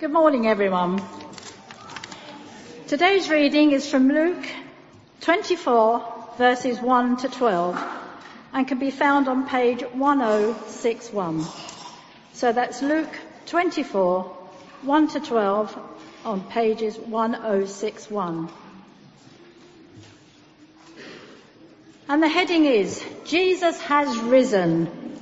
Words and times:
Good 0.00 0.12
morning, 0.12 0.46
everyone. 0.46 1.02
Today's 2.86 3.28
reading 3.28 3.72
is 3.72 3.86
from 3.86 4.08
Luke 4.08 4.46
24, 5.20 6.30
verses 6.38 6.80
1 6.80 7.18
to 7.18 7.28
12, 7.28 7.78
and 8.54 8.66
can 8.66 8.78
be 8.78 8.90
found 8.90 9.28
on 9.28 9.46
page 9.46 9.82
1061. 9.82 11.44
So 12.32 12.50
that's 12.50 12.80
Luke 12.80 13.14
24, 13.44 14.22
1 14.80 15.08
to 15.08 15.20
12, 15.20 15.78
on 16.24 16.44
pages 16.44 16.96
1061. 16.96 18.48
And 22.08 22.22
the 22.22 22.28
heading 22.28 22.64
is, 22.64 23.04
Jesus 23.26 23.78
has 23.82 24.16
risen. 24.16 25.20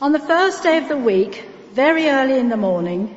On 0.00 0.12
the 0.12 0.20
first 0.20 0.62
day 0.62 0.78
of 0.78 0.86
the 0.86 0.96
week, 0.96 1.44
very 1.72 2.08
early 2.08 2.38
in 2.38 2.48
the 2.48 2.56
morning, 2.56 3.16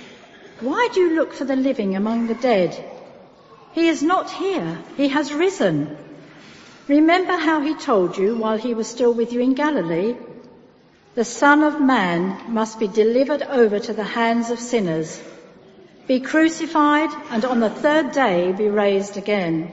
why 0.61 0.89
do 0.93 0.99
you 1.01 1.15
look 1.15 1.33
for 1.33 1.45
the 1.45 1.55
living 1.55 1.95
among 1.95 2.27
the 2.27 2.35
dead? 2.35 2.71
He 3.73 3.87
is 3.87 4.03
not 4.03 4.29
here. 4.29 4.77
He 4.97 5.07
has 5.07 5.33
risen. 5.33 5.97
Remember 6.87 7.37
how 7.37 7.61
he 7.61 7.73
told 7.75 8.17
you 8.17 8.35
while 8.35 8.57
he 8.57 8.73
was 8.73 8.87
still 8.87 9.13
with 9.13 9.33
you 9.33 9.39
in 9.39 9.53
Galilee? 9.53 10.15
The 11.15 11.25
Son 11.25 11.63
of 11.63 11.81
Man 11.81 12.53
must 12.53 12.79
be 12.79 12.87
delivered 12.87 13.43
over 13.43 13.79
to 13.79 13.93
the 13.93 14.03
hands 14.03 14.49
of 14.49 14.59
sinners, 14.59 15.21
be 16.07 16.19
crucified, 16.19 17.09
and 17.29 17.43
on 17.43 17.59
the 17.59 17.69
third 17.69 18.11
day 18.11 18.51
be 18.51 18.69
raised 18.69 19.17
again. 19.17 19.71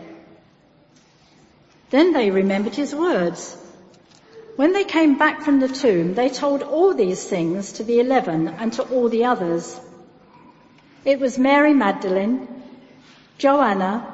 Then 1.90 2.12
they 2.12 2.30
remembered 2.30 2.74
his 2.74 2.94
words. 2.94 3.56
When 4.56 4.72
they 4.72 4.84
came 4.84 5.16
back 5.16 5.42
from 5.42 5.60
the 5.60 5.68
tomb, 5.68 6.14
they 6.14 6.28
told 6.28 6.62
all 6.62 6.92
these 6.92 7.24
things 7.24 7.72
to 7.74 7.84
the 7.84 8.00
eleven 8.00 8.48
and 8.48 8.72
to 8.74 8.82
all 8.82 9.08
the 9.08 9.24
others. 9.26 9.80
It 11.08 11.20
was 11.20 11.38
Mary 11.38 11.72
Magdalene, 11.72 12.46
Joanna, 13.38 14.06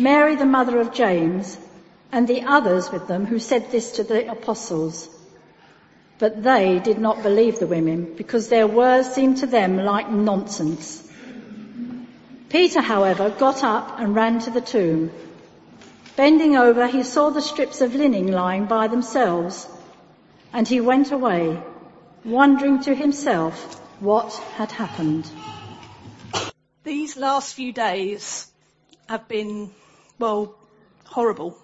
Mary 0.00 0.34
the 0.34 0.46
mother 0.46 0.80
of 0.80 0.92
James, 0.92 1.56
and 2.10 2.26
the 2.26 2.42
others 2.42 2.90
with 2.90 3.06
them 3.06 3.24
who 3.24 3.38
said 3.38 3.70
this 3.70 3.92
to 3.92 4.02
the 4.02 4.28
apostles. 4.28 5.08
But 6.18 6.42
they 6.42 6.80
did 6.80 6.98
not 6.98 7.22
believe 7.22 7.60
the 7.60 7.68
women 7.68 8.14
because 8.16 8.48
their 8.48 8.66
words 8.66 9.12
seemed 9.12 9.36
to 9.36 9.46
them 9.46 9.76
like 9.76 10.10
nonsense. 10.10 11.08
Peter, 12.48 12.80
however, 12.80 13.30
got 13.30 13.62
up 13.62 14.00
and 14.00 14.16
ran 14.16 14.40
to 14.40 14.50
the 14.50 14.60
tomb. 14.72 15.12
Bending 16.16 16.56
over, 16.56 16.88
he 16.88 17.04
saw 17.04 17.30
the 17.30 17.48
strips 17.50 17.80
of 17.80 17.94
linen 17.94 18.32
lying 18.32 18.64
by 18.64 18.88
themselves, 18.88 19.68
and 20.52 20.66
he 20.66 20.80
went 20.80 21.12
away, 21.12 21.62
wondering 22.24 22.80
to 22.80 22.92
himself 22.92 23.80
what 24.00 24.34
had 24.56 24.72
happened. 24.72 25.30
These 26.88 27.18
last 27.18 27.52
few 27.52 27.70
days 27.70 28.50
have 29.10 29.28
been, 29.28 29.70
well, 30.18 30.54
horrible. 31.04 31.54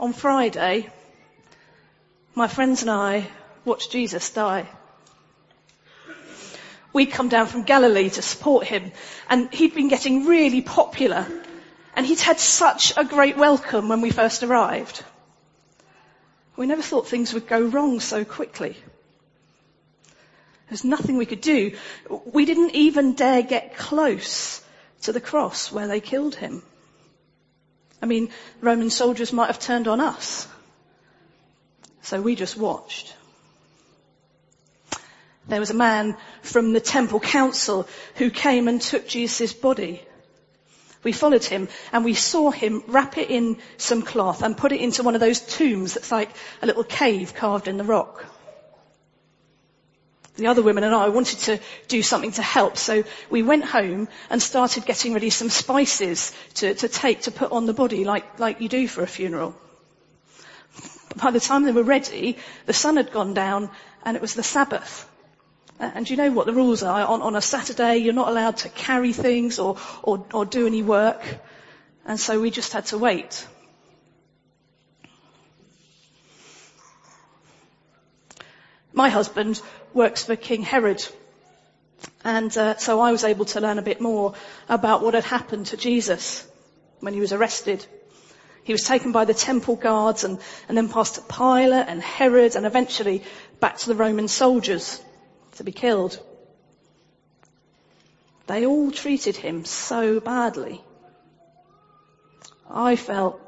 On 0.00 0.14
Friday, 0.14 0.88
my 2.34 2.48
friends 2.48 2.80
and 2.80 2.90
I 2.90 3.28
watched 3.66 3.92
Jesus 3.92 4.30
die. 4.30 4.66
We'd 6.94 7.12
come 7.12 7.28
down 7.28 7.48
from 7.48 7.64
Galilee 7.64 8.08
to 8.08 8.22
support 8.22 8.66
him 8.66 8.92
and 9.28 9.52
he'd 9.52 9.74
been 9.74 9.88
getting 9.88 10.24
really 10.24 10.62
popular 10.62 11.26
and 11.94 12.06
he'd 12.06 12.20
had 12.20 12.40
such 12.40 12.94
a 12.96 13.04
great 13.04 13.36
welcome 13.36 13.90
when 13.90 14.00
we 14.00 14.08
first 14.08 14.42
arrived. 14.42 15.04
We 16.56 16.64
never 16.64 16.80
thought 16.80 17.08
things 17.08 17.34
would 17.34 17.46
go 17.46 17.60
wrong 17.60 18.00
so 18.00 18.24
quickly. 18.24 18.74
There's 20.72 20.84
nothing 20.84 21.18
we 21.18 21.26
could 21.26 21.42
do. 21.42 21.76
We 22.24 22.46
didn't 22.46 22.74
even 22.74 23.12
dare 23.12 23.42
get 23.42 23.76
close 23.76 24.62
to 25.02 25.12
the 25.12 25.20
cross 25.20 25.70
where 25.70 25.86
they 25.86 26.00
killed 26.00 26.34
him. 26.34 26.62
I 28.00 28.06
mean, 28.06 28.30
Roman 28.62 28.88
soldiers 28.88 29.34
might 29.34 29.48
have 29.48 29.58
turned 29.58 29.86
on 29.86 30.00
us. 30.00 30.48
So 32.00 32.22
we 32.22 32.36
just 32.36 32.56
watched. 32.56 33.14
There 35.46 35.60
was 35.60 35.68
a 35.68 35.74
man 35.74 36.16
from 36.40 36.72
the 36.72 36.80
temple 36.80 37.20
council 37.20 37.86
who 38.14 38.30
came 38.30 38.66
and 38.66 38.80
took 38.80 39.06
Jesus' 39.06 39.52
body. 39.52 40.02
We 41.02 41.12
followed 41.12 41.44
him 41.44 41.68
and 41.92 42.02
we 42.02 42.14
saw 42.14 42.50
him 42.50 42.82
wrap 42.86 43.18
it 43.18 43.28
in 43.28 43.58
some 43.76 44.00
cloth 44.00 44.42
and 44.42 44.56
put 44.56 44.72
it 44.72 44.80
into 44.80 45.02
one 45.02 45.16
of 45.16 45.20
those 45.20 45.40
tombs 45.40 45.92
that's 45.92 46.10
like 46.10 46.30
a 46.62 46.66
little 46.66 46.84
cave 46.84 47.34
carved 47.34 47.68
in 47.68 47.76
the 47.76 47.84
rock 47.84 48.24
the 50.36 50.46
other 50.46 50.62
women 50.62 50.84
and 50.84 50.94
I 50.94 51.08
wanted 51.08 51.38
to 51.40 51.60
do 51.88 52.02
something 52.02 52.32
to 52.32 52.42
help. 52.42 52.76
So 52.76 53.04
we 53.28 53.42
went 53.42 53.64
home 53.64 54.08
and 54.30 54.40
started 54.40 54.86
getting 54.86 55.12
ready 55.12 55.30
some 55.30 55.50
spices 55.50 56.32
to, 56.54 56.74
to 56.74 56.88
take 56.88 57.22
to 57.22 57.30
put 57.30 57.52
on 57.52 57.66
the 57.66 57.74
body 57.74 58.04
like, 58.04 58.38
like 58.38 58.60
you 58.60 58.68
do 58.68 58.88
for 58.88 59.02
a 59.02 59.06
funeral. 59.06 59.54
By 61.16 61.30
the 61.30 61.40
time 61.40 61.64
they 61.64 61.72
were 61.72 61.82
ready, 61.82 62.38
the 62.64 62.72
sun 62.72 62.96
had 62.96 63.12
gone 63.12 63.34
down 63.34 63.70
and 64.04 64.16
it 64.16 64.22
was 64.22 64.34
the 64.34 64.42
Sabbath. 64.42 65.08
And 65.78 66.08
you 66.08 66.16
know 66.16 66.30
what 66.30 66.46
the 66.46 66.52
rules 66.52 66.82
are. 66.82 67.04
On, 67.06 67.20
on 67.20 67.36
a 67.36 67.42
Saturday, 67.42 67.98
you're 67.98 68.14
not 68.14 68.28
allowed 68.28 68.58
to 68.58 68.68
carry 68.68 69.12
things 69.12 69.58
or, 69.58 69.76
or, 70.02 70.24
or 70.32 70.46
do 70.46 70.66
any 70.66 70.82
work. 70.82 71.22
And 72.06 72.18
so 72.18 72.40
we 72.40 72.50
just 72.50 72.72
had 72.72 72.86
to 72.86 72.98
wait. 72.98 73.46
My 78.92 79.08
husband 79.08 79.60
works 79.94 80.24
for 80.24 80.36
King 80.36 80.62
Herod. 80.62 81.04
And 82.24 82.56
uh, 82.56 82.76
so 82.76 83.00
I 83.00 83.12
was 83.12 83.24
able 83.24 83.44
to 83.46 83.60
learn 83.60 83.78
a 83.78 83.82
bit 83.82 84.00
more 84.00 84.34
about 84.68 85.02
what 85.02 85.14
had 85.14 85.24
happened 85.24 85.66
to 85.66 85.76
Jesus 85.76 86.46
when 87.00 87.14
he 87.14 87.20
was 87.20 87.32
arrested. 87.32 87.84
He 88.64 88.72
was 88.72 88.84
taken 88.84 89.12
by 89.12 89.24
the 89.24 89.34
temple 89.34 89.76
guards 89.76 90.24
and, 90.24 90.38
and 90.68 90.76
then 90.76 90.88
passed 90.88 91.16
to 91.16 91.22
Pilate 91.22 91.88
and 91.88 92.00
Herod 92.00 92.54
and 92.54 92.64
eventually 92.64 93.24
back 93.60 93.78
to 93.78 93.88
the 93.88 93.94
Roman 93.94 94.28
soldiers 94.28 95.00
to 95.56 95.64
be 95.64 95.72
killed. 95.72 96.18
They 98.46 98.66
all 98.66 98.90
treated 98.90 99.36
him 99.36 99.64
so 99.64 100.20
badly. 100.20 100.80
I 102.70 102.96
felt 102.96 103.40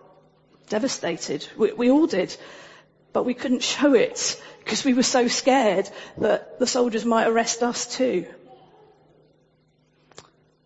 devastated. 0.68 1.46
We, 1.56 1.72
we 1.72 1.90
all 1.90 2.06
did. 2.06 2.36
But 3.14 3.24
we 3.24 3.32
couldn't 3.32 3.62
show 3.62 3.94
it 3.94 4.42
because 4.58 4.84
we 4.84 4.92
were 4.92 5.04
so 5.04 5.28
scared 5.28 5.88
that 6.18 6.58
the 6.58 6.66
soldiers 6.66 7.04
might 7.04 7.28
arrest 7.28 7.62
us 7.62 7.86
too. 7.86 8.26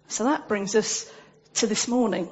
So 0.09 0.25
that 0.25 0.48
brings 0.48 0.75
us 0.75 1.08
to 1.56 1.66
this 1.66 1.87
morning. 1.87 2.31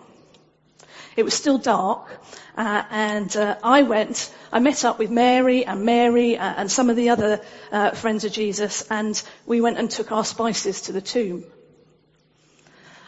It 1.17 1.25
was 1.25 1.35
still 1.35 1.59
dark, 1.59 2.09
uh, 2.57 2.83
and 2.91 3.37
uh, 3.37 3.59
I 3.63 3.83
went. 3.83 4.33
I 4.51 4.59
met 4.59 4.87
up 4.87 4.99
with 4.99 5.11
Mary 5.11 5.67
and 5.67 5.85
Mary 5.85 6.39
uh, 6.39 6.55
and 6.57 6.73
some 6.73 6.89
of 6.89 6.97
the 6.97 7.11
other 7.11 7.43
uh, 7.71 7.91
friends 7.91 8.25
of 8.25 8.33
Jesus, 8.33 8.87
and 8.91 9.23
we 9.45 9.61
went 9.61 9.79
and 9.79 9.91
took 9.91 10.13
our 10.13 10.25
spices 10.25 10.83
to 10.83 10.93
the 10.93 11.03
tomb. 11.03 11.45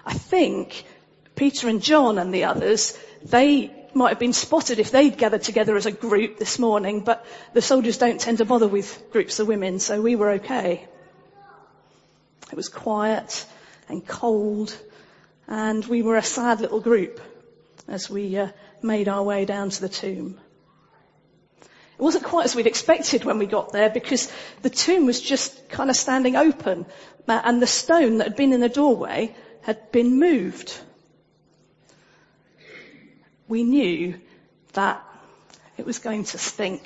I 0.04 0.12
think 0.12 0.84
Peter 1.36 1.68
and 1.68 1.82
John 1.82 2.18
and 2.18 2.34
the 2.34 2.44
others 2.44 2.98
they 3.22 3.77
might 3.94 4.10
have 4.10 4.18
been 4.18 4.32
spotted 4.32 4.78
if 4.78 4.90
they'd 4.90 5.16
gathered 5.16 5.42
together 5.42 5.76
as 5.76 5.86
a 5.86 5.92
group 5.92 6.38
this 6.38 6.58
morning, 6.58 7.00
but 7.00 7.24
the 7.52 7.62
soldiers 7.62 7.98
don't 7.98 8.20
tend 8.20 8.38
to 8.38 8.44
bother 8.44 8.68
with 8.68 9.10
groups 9.10 9.38
of 9.38 9.48
women, 9.48 9.78
so 9.78 10.00
we 10.00 10.16
were 10.16 10.30
okay. 10.32 10.86
It 12.50 12.56
was 12.56 12.68
quiet 12.68 13.46
and 13.88 14.06
cold, 14.06 14.76
and 15.46 15.84
we 15.84 16.02
were 16.02 16.16
a 16.16 16.22
sad 16.22 16.60
little 16.60 16.80
group 16.80 17.20
as 17.86 18.10
we 18.10 18.36
uh, 18.36 18.48
made 18.82 19.08
our 19.08 19.22
way 19.22 19.44
down 19.44 19.70
to 19.70 19.80
the 19.80 19.88
tomb. 19.88 20.38
It 21.62 22.02
wasn't 22.02 22.24
quite 22.24 22.44
as 22.44 22.54
we'd 22.54 22.66
expected 22.66 23.24
when 23.24 23.38
we 23.38 23.46
got 23.46 23.72
there 23.72 23.90
because 23.90 24.30
the 24.62 24.70
tomb 24.70 25.06
was 25.06 25.20
just 25.20 25.68
kind 25.68 25.90
of 25.90 25.96
standing 25.96 26.36
open 26.36 26.86
uh, 27.26 27.40
and 27.44 27.60
the 27.60 27.66
stone 27.66 28.18
that 28.18 28.28
had 28.28 28.36
been 28.36 28.52
in 28.52 28.60
the 28.60 28.68
doorway 28.68 29.34
had 29.62 29.90
been 29.90 30.18
moved 30.18 30.78
we 33.48 33.64
knew 33.64 34.20
that 34.74 35.02
it 35.76 35.86
was 35.86 35.98
going 35.98 36.24
to 36.24 36.38
stink. 36.38 36.82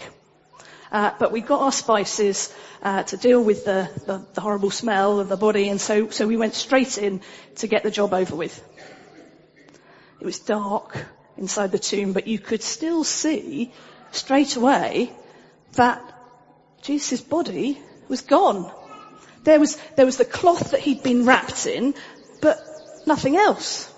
Uh, 0.91 1.11
but 1.19 1.33
we 1.33 1.41
got 1.41 1.61
our 1.61 1.73
spices 1.73 2.55
uh, 2.83 3.03
to 3.03 3.17
deal 3.17 3.43
with 3.43 3.65
the, 3.65 3.91
the, 4.07 4.27
the 4.35 4.41
horrible 4.41 4.71
smell 4.71 5.21
of 5.21 5.29
the 5.29 5.37
body, 5.37 5.69
and 5.69 5.81
so, 5.81 6.11
so 6.11 6.27
we 6.27 6.37
went 6.37 6.55
straight 6.55 6.99
in 6.99 7.21
to 7.57 7.67
get 7.67 7.83
the 7.83 7.91
job 7.91 8.13
over 8.13 8.37
with. 8.37 8.63
It 10.21 10.25
was 10.25 10.39
dark 10.39 10.97
inside 11.37 11.73
the 11.73 11.79
tomb, 11.79 12.13
but 12.13 12.27
you 12.27 12.39
could 12.39 12.63
still 12.63 13.05
see 13.05 13.73
straight 14.13 14.57
away 14.57 15.13
that 15.73 16.01
Jesus' 16.83 17.23
body 17.23 17.81
was 18.09 18.21
gone. 18.21 18.71
There 19.45 19.59
was, 19.59 19.77
there 19.97 20.07
was 20.07 20.19
the 20.19 20.25
cloth 20.27 20.73
that 20.73 20.81
he'd 20.81 21.03
been 21.03 21.25
wrapped 21.25 21.67
in, 21.67 21.95
but 22.43 22.61
nothing 23.07 23.37
else. 23.37 23.93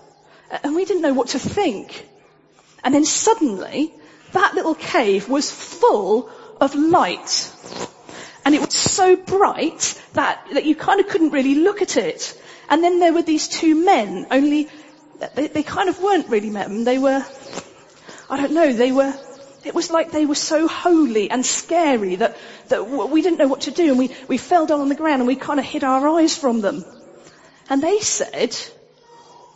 And 0.63 0.77
we 0.77 0.85
didn't 0.85 1.03
know 1.03 1.13
what 1.13 1.29
to 1.29 1.39
think. 1.39 2.09
And 2.85 2.95
then 2.95 3.05
suddenly, 3.05 3.93
that 4.33 4.55
little 4.55 4.75
cave 4.75 5.29
was 5.29 5.51
full 5.51 6.31
of 6.61 6.75
light. 6.75 7.51
And 8.45 8.55
it 8.55 8.61
was 8.61 8.75
so 8.75 9.17
bright 9.17 10.01
that, 10.13 10.47
that 10.53 10.67
you 10.67 10.77
kind 10.77 11.01
of 11.01 11.09
couldn't 11.09 11.31
really 11.31 11.55
look 11.55 11.81
at 11.81 11.97
it. 11.97 12.39
And 12.69 12.85
then 12.85 13.01
there 13.01 13.13
were 13.13 13.23
these 13.23 13.49
two 13.49 13.75
men, 13.75 14.27
only 14.31 14.69
they, 15.35 15.49
they 15.49 15.63
kind 15.63 15.89
of 15.89 16.01
weren't 16.01 16.29
really 16.29 16.51
men. 16.51 16.85
They 16.85 16.99
were, 16.99 17.25
I 18.29 18.37
don't 18.37 18.53
know, 18.53 18.73
they 18.73 18.93
were, 18.93 19.15
it 19.65 19.75
was 19.75 19.91
like 19.91 20.11
they 20.11 20.27
were 20.27 20.35
so 20.35 20.69
holy 20.69 21.31
and 21.31 21.45
scary 21.45 22.17
that, 22.17 22.37
that 22.69 22.87
we 22.87 23.23
didn't 23.23 23.39
know 23.39 23.49
what 23.49 23.63
to 23.63 23.71
do 23.71 23.91
and 23.91 23.99
we, 23.99 24.15
we 24.29 24.39
fell 24.39 24.67
down 24.67 24.81
on 24.81 24.89
the 24.89 24.95
ground 24.95 25.23
and 25.23 25.27
we 25.27 25.37
kind 25.37 25.59
of 25.59 25.67
hid 25.67 25.85
our 25.85 26.07
eyes 26.09 26.37
from 26.37 26.61
them. 26.61 26.85
And 27.71 27.83
they 27.83 28.01
said, 28.01 28.55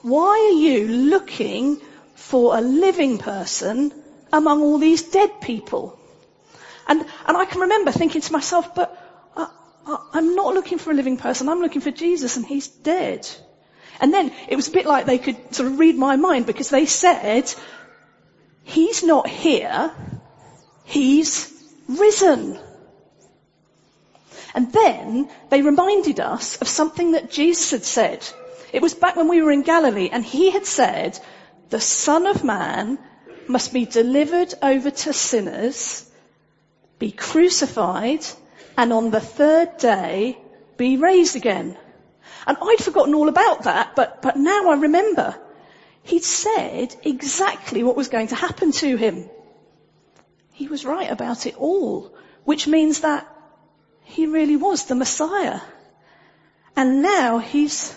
why 0.02 0.50
are 0.50 0.58
you 0.58 0.88
looking 0.88 1.82
for 2.18 2.58
a 2.58 2.60
living 2.60 3.16
person 3.18 3.92
among 4.32 4.60
all 4.62 4.78
these 4.78 5.02
dead 5.02 5.40
people? 5.40 5.98
And, 6.86 7.04
and 7.26 7.36
I 7.36 7.44
can 7.44 7.62
remember 7.62 7.92
thinking 7.92 8.20
to 8.20 8.32
myself, 8.32 8.74
but 8.74 8.90
I, 9.36 9.48
I, 9.86 9.98
I'm 10.14 10.34
not 10.34 10.54
looking 10.54 10.78
for 10.78 10.90
a 10.90 10.94
living 10.94 11.16
person. 11.16 11.48
I'm 11.48 11.60
looking 11.60 11.80
for 11.80 11.90
Jesus 11.90 12.36
and 12.36 12.44
he's 12.44 12.68
dead. 12.68 13.28
And 14.00 14.12
then 14.12 14.32
it 14.48 14.56
was 14.56 14.68
a 14.68 14.72
bit 14.72 14.86
like 14.86 15.06
they 15.06 15.18
could 15.18 15.54
sort 15.54 15.68
of 15.68 15.78
read 15.78 15.96
my 15.96 16.16
mind 16.16 16.46
because 16.46 16.70
they 16.70 16.86
said, 16.86 17.52
he's 18.64 19.02
not 19.02 19.28
here, 19.28 19.92
he's 20.84 21.52
risen. 21.88 22.58
And 24.54 24.72
then 24.72 25.30
they 25.50 25.62
reminded 25.62 26.20
us 26.20 26.56
of 26.60 26.68
something 26.68 27.12
that 27.12 27.30
Jesus 27.30 27.70
had 27.70 27.84
said. 27.84 28.26
It 28.72 28.82
was 28.82 28.94
back 28.94 29.16
when 29.16 29.28
we 29.28 29.42
were 29.42 29.52
in 29.52 29.62
Galilee 29.62 30.10
and 30.12 30.24
he 30.24 30.50
had 30.50 30.66
said, 30.66 31.18
the 31.70 31.80
son 31.80 32.26
of 32.26 32.44
man 32.44 32.98
must 33.46 33.72
be 33.72 33.84
delivered 33.84 34.52
over 34.62 34.90
to 34.90 35.12
sinners, 35.12 36.08
be 36.98 37.10
crucified, 37.12 38.24
and 38.76 38.92
on 38.92 39.10
the 39.10 39.20
third 39.20 39.76
day 39.78 40.38
be 40.76 40.96
raised 40.96 41.36
again. 41.36 41.76
And 42.46 42.56
I'd 42.60 42.78
forgotten 42.82 43.14
all 43.14 43.28
about 43.28 43.64
that, 43.64 43.94
but, 43.96 44.22
but 44.22 44.36
now 44.36 44.70
I 44.70 44.76
remember. 44.76 45.36
He'd 46.02 46.24
said 46.24 46.94
exactly 47.02 47.82
what 47.82 47.96
was 47.96 48.08
going 48.08 48.28
to 48.28 48.34
happen 48.34 48.72
to 48.72 48.96
him. 48.96 49.28
He 50.52 50.68
was 50.68 50.84
right 50.84 51.10
about 51.10 51.46
it 51.46 51.56
all, 51.56 52.14
which 52.44 52.66
means 52.66 53.00
that 53.00 53.28
he 54.04 54.26
really 54.26 54.56
was 54.56 54.86
the 54.86 54.94
Messiah. 54.94 55.60
And 56.76 57.02
now 57.02 57.38
he's, 57.38 57.94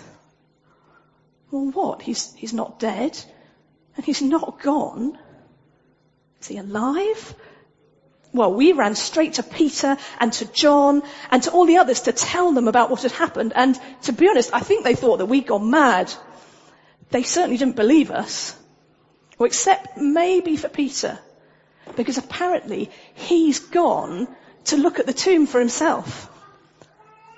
well 1.50 1.70
what? 1.70 2.02
He's, 2.02 2.34
he's 2.34 2.52
not 2.52 2.78
dead 2.78 3.18
and 3.96 4.04
he's 4.04 4.22
not 4.22 4.60
gone. 4.60 5.18
Is 6.40 6.48
he 6.48 6.58
alive? 6.58 7.34
well, 8.32 8.52
we 8.52 8.72
ran 8.72 8.94
straight 8.94 9.34
to 9.34 9.42
Peter 9.42 9.96
and 10.18 10.32
to 10.32 10.46
John 10.46 11.02
and 11.30 11.42
to 11.42 11.50
all 11.50 11.66
the 11.66 11.76
others 11.76 12.02
to 12.02 12.12
tell 12.12 12.52
them 12.52 12.66
about 12.66 12.90
what 12.90 13.02
had 13.02 13.12
happened. 13.12 13.52
And 13.54 13.78
to 14.02 14.12
be 14.12 14.28
honest, 14.28 14.50
I 14.54 14.60
think 14.60 14.84
they 14.84 14.94
thought 14.94 15.18
that 15.18 15.26
we'd 15.26 15.46
gone 15.46 15.70
mad. 15.70 16.12
They 17.10 17.22
certainly 17.24 17.58
didn't 17.58 17.76
believe 17.76 18.10
us. 18.10 18.56
Well, 19.38 19.46
except 19.46 19.98
maybe 19.98 20.56
for 20.56 20.68
Peter. 20.68 21.18
Because 21.94 22.16
apparently 22.16 22.90
he's 23.14 23.58
gone 23.58 24.28
to 24.64 24.76
look 24.76 24.98
at 24.98 25.06
the 25.06 25.12
tomb 25.12 25.46
for 25.46 25.58
himself. 25.58 26.30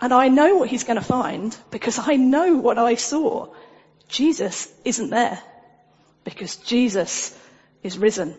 And 0.01 0.13
I 0.13 0.29
know 0.29 0.57
what 0.57 0.69
he's 0.69 0.85
going 0.85 0.99
to 0.99 1.05
find 1.05 1.57
because 1.71 1.99
I 1.99 2.17
know 2.17 2.57
what 2.57 2.79
I 2.79 2.95
saw. 2.95 3.49
Jesus 4.09 4.73
isn't 4.85 5.11
there 5.11 5.43
because 6.25 6.57
Jesus 6.57 7.39
is 7.83 7.99
risen. 7.99 8.35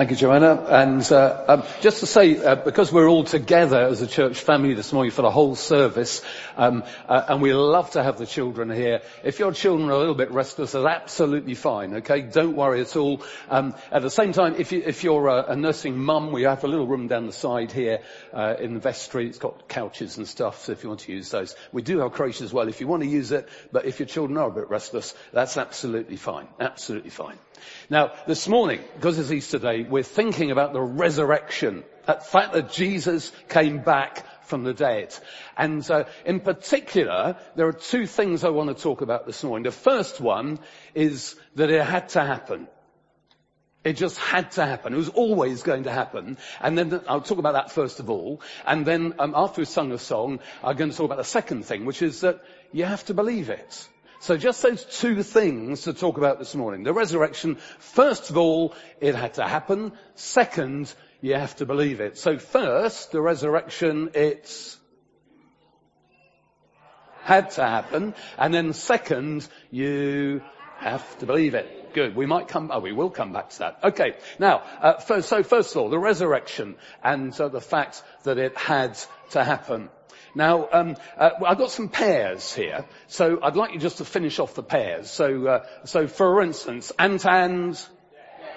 Thank 0.00 0.12
you, 0.12 0.16
Joanna. 0.16 0.54
And 0.66 1.12
uh, 1.12 1.44
um, 1.46 1.62
just 1.82 2.00
to 2.00 2.06
say, 2.06 2.42
uh, 2.42 2.54
because 2.54 2.90
we're 2.90 3.06
all 3.06 3.22
together 3.22 3.80
as 3.80 4.00
a 4.00 4.06
church 4.06 4.40
family 4.40 4.72
this 4.72 4.94
morning 4.94 5.10
for 5.10 5.20
the 5.20 5.30
whole 5.30 5.54
service, 5.54 6.22
um, 6.56 6.84
uh, 7.06 7.26
and 7.28 7.42
we 7.42 7.52
love 7.52 7.90
to 7.90 8.02
have 8.02 8.16
the 8.16 8.24
children 8.24 8.70
here. 8.70 9.02
If 9.22 9.38
your 9.38 9.52
children 9.52 9.90
are 9.90 9.92
a 9.92 9.98
little 9.98 10.14
bit 10.14 10.30
restless, 10.30 10.72
that's 10.72 10.86
absolutely 10.86 11.54
fine. 11.54 11.96
Okay, 11.96 12.22
don't 12.22 12.56
worry 12.56 12.80
at 12.80 12.96
all. 12.96 13.20
Um, 13.50 13.74
at 13.92 14.00
the 14.00 14.08
same 14.08 14.32
time, 14.32 14.54
if, 14.56 14.72
you, 14.72 14.82
if 14.86 15.04
you're 15.04 15.28
a, 15.28 15.52
a, 15.52 15.56
nursing 15.56 15.98
mum, 15.98 16.32
we 16.32 16.44
have 16.44 16.64
a 16.64 16.66
little 16.66 16.86
room 16.86 17.06
down 17.06 17.26
the 17.26 17.34
side 17.34 17.70
here 17.70 18.00
uh, 18.32 18.54
in 18.58 18.72
the 18.72 18.80
vestry. 18.80 19.26
It's 19.26 19.36
got 19.36 19.68
couches 19.68 20.16
and 20.16 20.26
stuff, 20.26 20.64
so 20.64 20.72
if 20.72 20.82
you 20.82 20.88
want 20.88 21.00
to 21.00 21.12
use 21.12 21.30
those, 21.30 21.54
we 21.72 21.82
do 21.82 21.98
have 21.98 22.12
creche 22.12 22.40
as 22.40 22.54
well. 22.54 22.68
If 22.68 22.80
you 22.80 22.86
want 22.86 23.02
to 23.02 23.08
use 23.10 23.32
it, 23.32 23.50
but 23.70 23.84
if 23.84 24.00
your 24.00 24.06
children 24.06 24.38
are 24.38 24.48
a 24.48 24.50
bit 24.50 24.70
restless, 24.70 25.14
that's 25.30 25.58
absolutely 25.58 26.16
fine. 26.16 26.48
Absolutely 26.58 27.10
fine. 27.10 27.36
Now, 27.88 28.12
this 28.26 28.48
morning, 28.48 28.80
because 28.94 29.18
it's 29.18 29.32
Easter 29.32 29.58
Day, 29.58 29.82
we're 29.82 30.02
thinking 30.02 30.50
about 30.50 30.72
the 30.72 30.80
resurrection. 30.80 31.84
That 32.06 32.26
fact 32.26 32.52
that 32.54 32.72
Jesus 32.72 33.32
came 33.48 33.78
back 33.78 34.24
from 34.46 34.64
the 34.64 34.74
dead. 34.74 35.14
And 35.56 35.88
uh, 35.90 36.04
in 36.24 36.40
particular, 36.40 37.36
there 37.54 37.68
are 37.68 37.72
two 37.72 38.06
things 38.06 38.44
I 38.44 38.50
want 38.50 38.76
to 38.76 38.82
talk 38.82 39.00
about 39.00 39.26
this 39.26 39.42
morning. 39.44 39.64
The 39.64 39.70
first 39.70 40.20
one 40.20 40.58
is 40.94 41.36
that 41.54 41.70
it 41.70 41.82
had 41.82 42.10
to 42.10 42.20
happen. 42.20 42.68
It 43.82 43.94
just 43.94 44.18
had 44.18 44.50
to 44.52 44.66
happen. 44.66 44.92
It 44.92 44.98
was 44.98 45.08
always 45.08 45.62
going 45.62 45.84
to 45.84 45.92
happen. 45.92 46.36
And 46.60 46.76
then 46.76 47.00
I'll 47.08 47.22
talk 47.22 47.38
about 47.38 47.54
that 47.54 47.72
first 47.72 47.98
of 47.98 48.10
all. 48.10 48.42
And 48.66 48.84
then 48.84 49.14
um, 49.18 49.32
after 49.34 49.62
we've 49.62 49.68
sung 49.68 49.90
a 49.92 49.98
song, 49.98 50.40
I'm 50.62 50.76
going 50.76 50.90
to 50.90 50.96
talk 50.96 51.06
about 51.06 51.16
the 51.16 51.24
second 51.24 51.64
thing, 51.64 51.86
which 51.86 52.02
is 52.02 52.20
that 52.20 52.42
you 52.72 52.84
have 52.84 53.04
to 53.06 53.14
believe 53.14 53.48
it. 53.48 53.88
So 54.20 54.36
just 54.36 54.62
those 54.62 54.84
two 54.84 55.22
things 55.22 55.82
to 55.82 55.94
talk 55.94 56.18
about 56.18 56.38
this 56.38 56.54
morning. 56.54 56.82
The 56.82 56.92
resurrection, 56.92 57.56
first 57.78 58.28
of 58.28 58.36
all, 58.36 58.74
it 59.00 59.14
had 59.14 59.34
to 59.34 59.48
happen. 59.48 59.92
Second, 60.14 60.92
you 61.22 61.34
have 61.34 61.56
to 61.56 61.64
believe 61.64 62.00
it. 62.00 62.18
So 62.18 62.36
first, 62.36 63.12
the 63.12 63.22
resurrection, 63.22 64.10
it's 64.12 64.76
had 67.22 67.52
to 67.52 67.62
happen. 67.62 68.14
And 68.36 68.52
then 68.52 68.74
second, 68.74 69.48
you 69.70 70.42
have 70.76 71.18
to 71.20 71.26
believe 71.26 71.54
it. 71.54 71.94
Good. 71.94 72.14
We 72.14 72.26
might 72.26 72.46
come, 72.46 72.70
oh, 72.70 72.80
we 72.80 72.92
will 72.92 73.10
come 73.10 73.32
back 73.32 73.48
to 73.50 73.58
that. 73.60 73.78
Okay. 73.84 74.16
Now, 74.38 74.62
uh, 74.82 74.98
first, 74.98 75.30
so 75.30 75.42
first 75.42 75.74
of 75.74 75.80
all, 75.80 75.88
the 75.88 75.98
resurrection 75.98 76.76
and 77.02 77.32
uh, 77.40 77.48
the 77.48 77.62
fact 77.62 78.02
that 78.24 78.36
it 78.36 78.54
had 78.58 78.98
to 79.30 79.42
happen. 79.42 79.88
Now, 80.34 80.68
um, 80.72 80.96
uh, 81.16 81.30
I've 81.46 81.58
got 81.58 81.70
some 81.70 81.88
pairs 81.88 82.52
here, 82.52 82.84
so 83.08 83.38
I'd 83.42 83.56
like 83.56 83.72
you 83.72 83.78
just 83.80 83.98
to 83.98 84.04
finish 84.04 84.38
off 84.38 84.54
the 84.54 84.62
pairs. 84.62 85.10
So, 85.10 85.46
uh, 85.46 85.66
so 85.84 86.06
for 86.06 86.42
instance, 86.42 86.92
ant 86.98 87.26
and. 87.26 87.80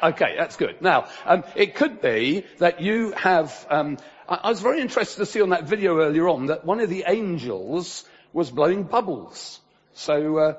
Okay, 0.02 0.36
that's 0.38 0.58
good. 0.58 0.82
Now, 0.82 1.08
um, 1.26 1.44
it 1.56 1.76
could 1.76 2.02
be 2.02 2.46
that 2.60 2.82
you 2.82 3.12
have. 3.14 3.66
Um, 3.70 3.98
I, 4.28 4.36
I 4.44 4.50
was 4.50 4.62
very 4.62 4.82
interested 4.82 5.20
to 5.20 5.26
see 5.26 5.42
on 5.42 5.50
that 5.50 5.64
video 5.64 6.00
earlier 6.00 6.28
on 6.28 6.48
that 6.48 6.66
one 6.66 6.80
of 6.80 6.90
the 6.90 7.06
angels 7.08 8.04
was 8.34 8.52
blowing 8.52 8.84
bubbles. 8.84 9.60
So 9.94 10.38
uh, 10.38 10.54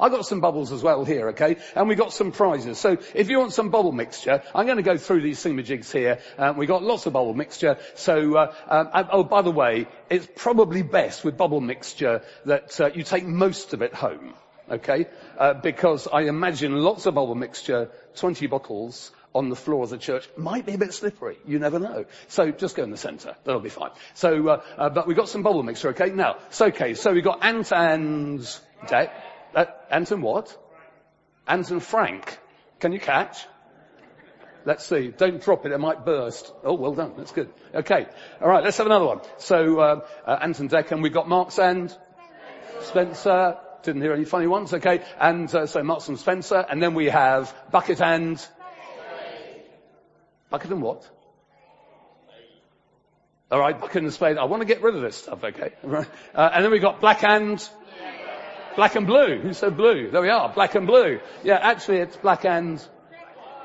I 0.00 0.08
got 0.08 0.26
some 0.26 0.40
bubbles 0.40 0.72
as 0.72 0.82
well 0.82 1.04
here, 1.04 1.28
okay? 1.30 1.56
And 1.74 1.88
we've 1.88 1.98
got 1.98 2.12
some 2.12 2.32
prizes. 2.32 2.78
So 2.78 2.96
if 3.14 3.28
you 3.28 3.38
want 3.38 3.52
some 3.52 3.70
bubble 3.70 3.92
mixture, 3.92 4.42
I'm 4.54 4.66
going 4.66 4.78
to 4.78 4.82
go 4.82 4.96
through 4.96 5.20
these 5.20 5.42
thingamajigs 5.42 5.92
here. 5.92 6.18
Um, 6.38 6.56
we 6.56 6.66
got 6.66 6.82
lots 6.82 7.06
of 7.06 7.12
bubble 7.12 7.34
mixture. 7.34 7.78
So, 7.94 8.36
uh, 8.36 8.54
um, 8.68 9.08
oh, 9.12 9.24
by 9.24 9.42
the 9.42 9.50
way, 9.50 9.86
it's 10.08 10.26
probably 10.36 10.82
best 10.82 11.24
with 11.24 11.36
bubble 11.36 11.60
mixture 11.60 12.22
that 12.46 12.80
uh, 12.80 12.90
you 12.94 13.02
take 13.02 13.26
most 13.26 13.74
of 13.74 13.82
it 13.82 13.94
home, 13.94 14.34
okay? 14.70 15.06
Uh, 15.38 15.54
because 15.54 16.08
I 16.10 16.22
imagine 16.22 16.74
lots 16.74 17.06
of 17.06 17.14
bubble 17.14 17.34
mixture, 17.34 17.90
20 18.16 18.46
bottles, 18.46 19.12
on 19.34 19.48
the 19.48 19.56
floor 19.56 19.84
of 19.84 19.90
the 19.90 19.98
church 19.98 20.28
might 20.36 20.66
be 20.66 20.74
a 20.74 20.78
bit 20.78 20.92
slippery. 20.92 21.36
You 21.46 21.58
never 21.58 21.78
know. 21.78 22.04
So 22.28 22.50
just 22.50 22.76
go 22.76 22.82
in 22.82 22.90
the 22.90 22.96
centre. 22.96 23.36
That'll 23.44 23.60
be 23.60 23.68
fine. 23.68 23.90
So, 24.14 24.48
uh, 24.48 24.62
uh, 24.76 24.90
but 24.90 25.06
we've 25.06 25.16
got 25.16 25.28
some 25.28 25.42
bubble 25.42 25.62
mixture, 25.62 25.90
okay? 25.90 26.10
Now, 26.10 26.38
it's 26.48 26.60
okay. 26.60 26.94
So 26.94 27.12
we've 27.12 27.24
got 27.24 27.44
Ant 27.44 27.72
and 27.72 28.40
Dec. 28.86 29.10
Uh, 29.54 29.66
Anton 29.90 30.22
what? 30.22 30.56
Anton 31.46 31.80
Frank. 31.80 32.38
Can 32.78 32.92
you 32.92 33.00
catch? 33.00 33.46
Let's 34.64 34.84
see. 34.84 35.08
Don't 35.08 35.42
drop 35.42 35.64
it. 35.66 35.72
It 35.72 35.78
might 35.78 36.04
burst. 36.04 36.52
Oh, 36.64 36.74
well 36.74 36.94
done. 36.94 37.14
That's 37.16 37.32
good. 37.32 37.50
Okay. 37.74 38.06
All 38.40 38.48
right. 38.48 38.62
Let's 38.62 38.76
have 38.78 38.86
another 38.86 39.06
one. 39.06 39.20
So, 39.38 39.80
uh, 39.80 40.00
uh, 40.26 40.38
Ant 40.42 40.60
and 40.60 40.70
Dec, 40.70 40.90
and 40.92 41.02
we've 41.02 41.12
got 41.12 41.28
Marks 41.28 41.58
and 41.58 41.96
Spencer. 42.82 43.56
Didn't 43.82 44.02
hear 44.02 44.12
any 44.12 44.26
funny 44.26 44.46
ones. 44.46 44.74
Okay. 44.74 45.02
And 45.18 45.52
uh, 45.54 45.66
so 45.66 45.82
Marks 45.82 46.08
and 46.08 46.18
Spencer. 46.18 46.64
And 46.68 46.82
then 46.82 46.94
we 46.94 47.06
have 47.06 47.54
Bucket 47.70 48.00
and 48.02 48.46
Bucket 50.50 50.72
and 50.72 50.82
what? 50.82 51.08
All 53.52 53.58
right, 53.58 53.80
bucket 53.80 54.02
and 54.02 54.12
spade. 54.12 54.36
I 54.36 54.44
want 54.44 54.62
to 54.62 54.66
get 54.66 54.80
rid 54.82 54.94
of 54.94 55.02
this 55.02 55.16
stuff, 55.16 55.42
okay? 55.42 55.72
Right. 55.82 56.06
Uh, 56.34 56.50
and 56.52 56.64
then 56.64 56.70
we've 56.70 56.82
got 56.82 57.00
black 57.00 57.24
and 57.24 57.68
black 58.76 58.94
and 58.96 59.06
blue. 59.06 59.38
Who 59.38 59.52
said 59.52 59.76
blue? 59.76 60.10
There 60.10 60.22
we 60.22 60.30
are, 60.30 60.48
black 60.52 60.74
and 60.74 60.86
blue. 60.86 61.20
Yeah, 61.42 61.56
actually 61.56 61.98
it's 61.98 62.16
black 62.16 62.44
and 62.44 62.80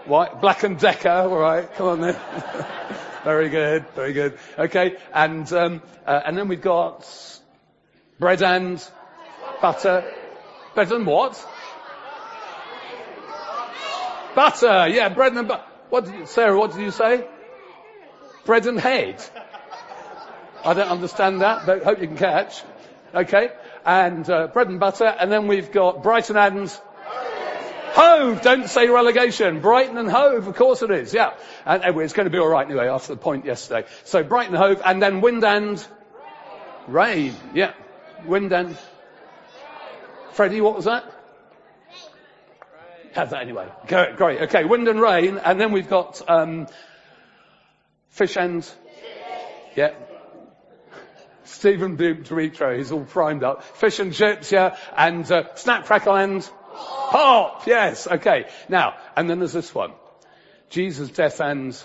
white, 0.05 0.41
black 0.41 0.63
and 0.63 0.79
decker. 0.79 1.09
All 1.09 1.38
right, 1.38 1.71
come 1.75 1.88
on 1.88 2.01
then. 2.01 2.15
very 3.24 3.50
good, 3.50 3.85
very 3.95 4.13
good. 4.13 4.38
Okay, 4.57 4.97
and 5.13 5.51
um, 5.53 5.81
uh, 6.05 6.21
and 6.25 6.38
then 6.38 6.47
we've 6.47 6.62
got 6.62 7.07
bread 8.19 8.41
and 8.41 8.83
butter. 9.62 10.03
Bread 10.74 10.91
and 10.91 11.05
what? 11.05 11.47
Butter. 14.35 14.88
Yeah, 14.89 15.09
bread 15.09 15.33
and 15.33 15.47
butter. 15.47 15.63
What 15.89 16.05
did 16.05 16.15
you, 16.15 16.25
Sarah? 16.25 16.57
What 16.57 16.74
did 16.74 16.81
you 16.81 16.91
say? 16.91 17.25
Bread 18.45 18.65
and 18.67 18.79
head. 18.79 19.24
I 20.63 20.74
don't 20.74 20.89
understand 20.89 21.41
that, 21.41 21.65
but 21.65 21.83
hope 21.83 22.01
you 22.01 22.07
can 22.07 22.17
catch. 22.17 22.63
Okay. 23.13 23.50
And 23.85 24.29
uh, 24.29 24.47
bread 24.47 24.67
and 24.67 24.79
butter. 24.79 25.05
And 25.05 25.31
then 25.31 25.47
we've 25.47 25.71
got 25.71 26.01
Brighton 26.01 26.37
and 26.37 26.75
Hove. 27.93 28.41
Don't 28.41 28.67
say 28.67 28.89
relegation. 28.89 29.61
Brighton 29.61 29.97
and 29.97 30.09
Hove. 30.09 30.47
Of 30.47 30.55
course 30.55 30.81
it 30.81 30.91
is. 30.91 31.13
Yeah. 31.13 31.33
And 31.65 31.83
anyway, 31.83 32.03
it's 32.03 32.13
going 32.13 32.25
to 32.25 32.31
be 32.31 32.39
all 32.39 32.47
right 32.47 32.65
anyway 32.65 32.87
after 32.87 33.13
the 33.13 33.21
point 33.21 33.45
yesterday. 33.45 33.87
So 34.03 34.23
Brighton 34.23 34.55
and 34.55 34.63
Hove, 34.63 34.81
and 34.83 35.01
then 35.01 35.21
wind 35.21 35.43
and 35.43 35.85
rain. 36.87 37.35
Yeah. 37.53 37.73
Wind 38.25 38.51
and 38.51 38.77
Freddie, 40.31 40.61
what 40.61 40.75
was 40.75 40.85
that? 40.85 41.09
Have 43.13 43.29
that 43.29 43.43
anyway. 43.43 43.69
Great. 43.87 44.41
Okay. 44.41 44.65
Wind 44.65 44.87
and 44.89 44.99
rain, 44.99 45.37
and 45.37 45.61
then 45.61 45.71
we've 45.71 45.87
got 45.87 46.21
um, 46.27 46.67
fish 48.09 48.35
and 48.35 48.69
yeah. 49.75 49.93
Stephen 51.45 51.97
Dimitro, 51.97 52.77
he's 52.77 52.91
all 52.91 53.05
primed 53.05 53.43
up. 53.43 53.63
Fish 53.63 53.99
and 53.99 54.13
chips, 54.13 54.51
yeah, 54.51 54.77
and 54.95 55.29
uh, 55.31 55.55
snap, 55.55 55.85
crackle 55.85 56.15
and 56.15 56.49
pop, 56.73 57.65
yes, 57.67 58.07
okay. 58.07 58.45
Now, 58.67 58.95
and 59.15 59.29
then 59.29 59.39
there's 59.39 59.53
this 59.53 59.73
one. 59.73 59.93
Jesus' 60.69 61.09
death 61.09 61.39
and 61.39 61.81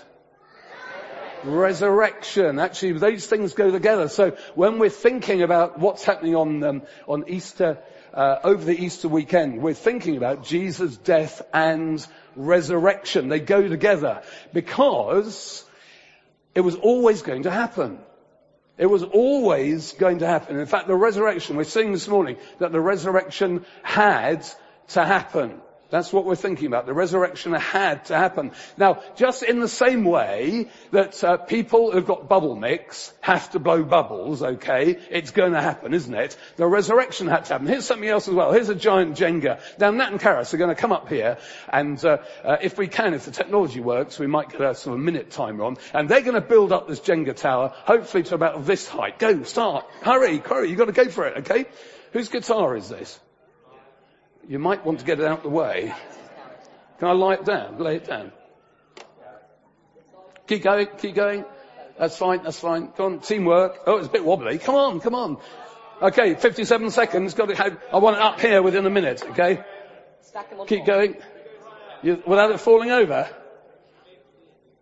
resurrection. 1.43 2.59
Actually, 2.59 2.93
those 2.93 3.25
things 3.25 3.53
go 3.53 3.71
together. 3.71 4.09
So 4.09 4.31
when 4.55 4.79
we're 4.79 4.89
thinking 4.89 5.41
about 5.41 5.79
what's 5.79 6.03
happening 6.03 6.35
on 6.35 6.63
um, 6.63 6.81
on 7.07 7.25
Easter, 7.27 7.77
uh, 8.13 8.39
over 8.43 8.63
the 8.63 8.77
Easter 8.77 9.07
weekend, 9.07 9.61
we're 9.61 9.73
thinking 9.73 10.17
about 10.17 10.43
Jesus' 10.43 10.97
death 10.97 11.41
and 11.53 12.05
resurrection. 12.35 13.29
They 13.29 13.39
go 13.39 13.67
together 13.67 14.23
because 14.53 15.63
it 16.53 16.61
was 16.61 16.75
always 16.75 17.21
going 17.21 17.43
to 17.43 17.51
happen. 17.51 17.99
It 18.77 18.85
was 18.85 19.03
always 19.03 19.93
going 19.93 20.19
to 20.19 20.27
happen. 20.27 20.59
In 20.59 20.65
fact, 20.65 20.87
the 20.87 20.95
resurrection, 20.95 21.55
we're 21.55 21.63
seeing 21.65 21.91
this 21.91 22.07
morning 22.07 22.37
that 22.59 22.71
the 22.71 22.79
resurrection 22.79 23.65
had 23.83 24.45
to 24.89 25.05
happen. 25.05 25.61
That's 25.91 26.13
what 26.13 26.23
we're 26.23 26.35
thinking 26.35 26.67
about. 26.67 26.85
The 26.85 26.93
resurrection 26.93 27.51
had 27.51 28.05
to 28.05 28.15
happen. 28.15 28.51
Now, 28.77 29.03
just 29.17 29.43
in 29.43 29.59
the 29.59 29.67
same 29.67 30.05
way 30.05 30.69
that 30.91 31.21
uh, 31.21 31.35
people 31.35 31.91
who've 31.91 32.05
got 32.05 32.29
bubble 32.29 32.55
mix 32.55 33.13
have 33.19 33.51
to 33.51 33.59
blow 33.59 33.83
bubbles, 33.83 34.41
okay, 34.41 34.97
it's 35.09 35.31
going 35.31 35.51
to 35.51 35.61
happen, 35.61 35.93
isn't 35.93 36.13
it? 36.13 36.37
The 36.55 36.65
resurrection 36.65 37.27
had 37.27 37.43
to 37.45 37.53
happen. 37.53 37.67
Here's 37.67 37.85
something 37.85 38.07
else 38.07 38.29
as 38.29 38.33
well. 38.33 38.53
Here's 38.53 38.69
a 38.69 38.75
giant 38.75 39.17
Jenga. 39.17 39.59
Now, 39.79 39.91
Nat 39.91 40.11
and 40.11 40.19
Karis 40.19 40.53
are 40.53 40.57
going 40.57 40.73
to 40.73 40.81
come 40.81 40.93
up 40.93 41.09
here, 41.09 41.37
and 41.67 42.03
uh, 42.05 42.19
uh, 42.43 42.57
if 42.61 42.77
we 42.77 42.87
can, 42.87 43.13
if 43.13 43.25
the 43.25 43.31
technology 43.31 43.81
works, 43.81 44.17
we 44.17 44.27
might 44.27 44.49
get 44.49 44.61
a 44.61 44.73
sort 44.73 44.97
of 44.97 45.03
minute 45.03 45.29
timer 45.29 45.65
on, 45.65 45.77
and 45.93 46.07
they're 46.07 46.21
going 46.21 46.35
to 46.35 46.41
build 46.41 46.71
up 46.71 46.87
this 46.87 47.01
Jenga 47.01 47.35
tower, 47.35 47.73
hopefully 47.75 48.23
to 48.23 48.35
about 48.35 48.65
this 48.65 48.87
height. 48.87 49.19
Go, 49.19 49.43
start, 49.43 49.85
hurry, 50.01 50.37
hurry. 50.37 50.69
You've 50.69 50.77
got 50.77 50.85
to 50.85 50.93
go 50.93 51.09
for 51.09 51.27
it, 51.27 51.39
okay? 51.39 51.65
Whose 52.13 52.29
guitar 52.29 52.77
is 52.77 52.87
this? 52.87 53.19
You 54.51 54.59
might 54.59 54.85
want 54.85 54.99
to 54.99 55.05
get 55.05 55.21
it 55.21 55.25
out 55.25 55.37
of 55.37 55.43
the 55.43 55.49
way. 55.49 55.93
Can 56.99 57.07
I 57.07 57.13
lie 57.13 57.35
it 57.35 57.45
down? 57.45 57.79
Lay 57.79 57.95
it 57.95 58.05
down. 58.05 58.33
Keep 60.45 60.63
going, 60.63 60.87
keep 60.97 61.15
going. 61.15 61.45
That's 61.97 62.17
fine, 62.17 62.43
that's 62.43 62.59
fine. 62.59 62.89
Come 62.89 63.05
on, 63.05 63.19
teamwork. 63.21 63.77
Oh, 63.87 63.95
it's 63.95 64.07
a 64.07 64.11
bit 64.11 64.25
wobbly. 64.25 64.57
Come 64.57 64.75
on, 64.75 64.99
come 64.99 65.15
on. 65.15 65.37
Okay, 66.01 66.35
57 66.35 66.91
seconds. 66.91 67.33
Got 67.33 67.51
it. 67.51 67.61
I 67.61 67.97
want 67.99 68.17
it 68.17 68.21
up 68.21 68.41
here 68.41 68.61
within 68.61 68.85
a 68.85 68.89
minute, 68.89 69.23
okay? 69.23 69.63
Keep 70.67 70.85
going. 70.85 71.15
You, 72.03 72.21
without 72.27 72.51
it 72.51 72.59
falling 72.59 72.91
over. 72.91 73.29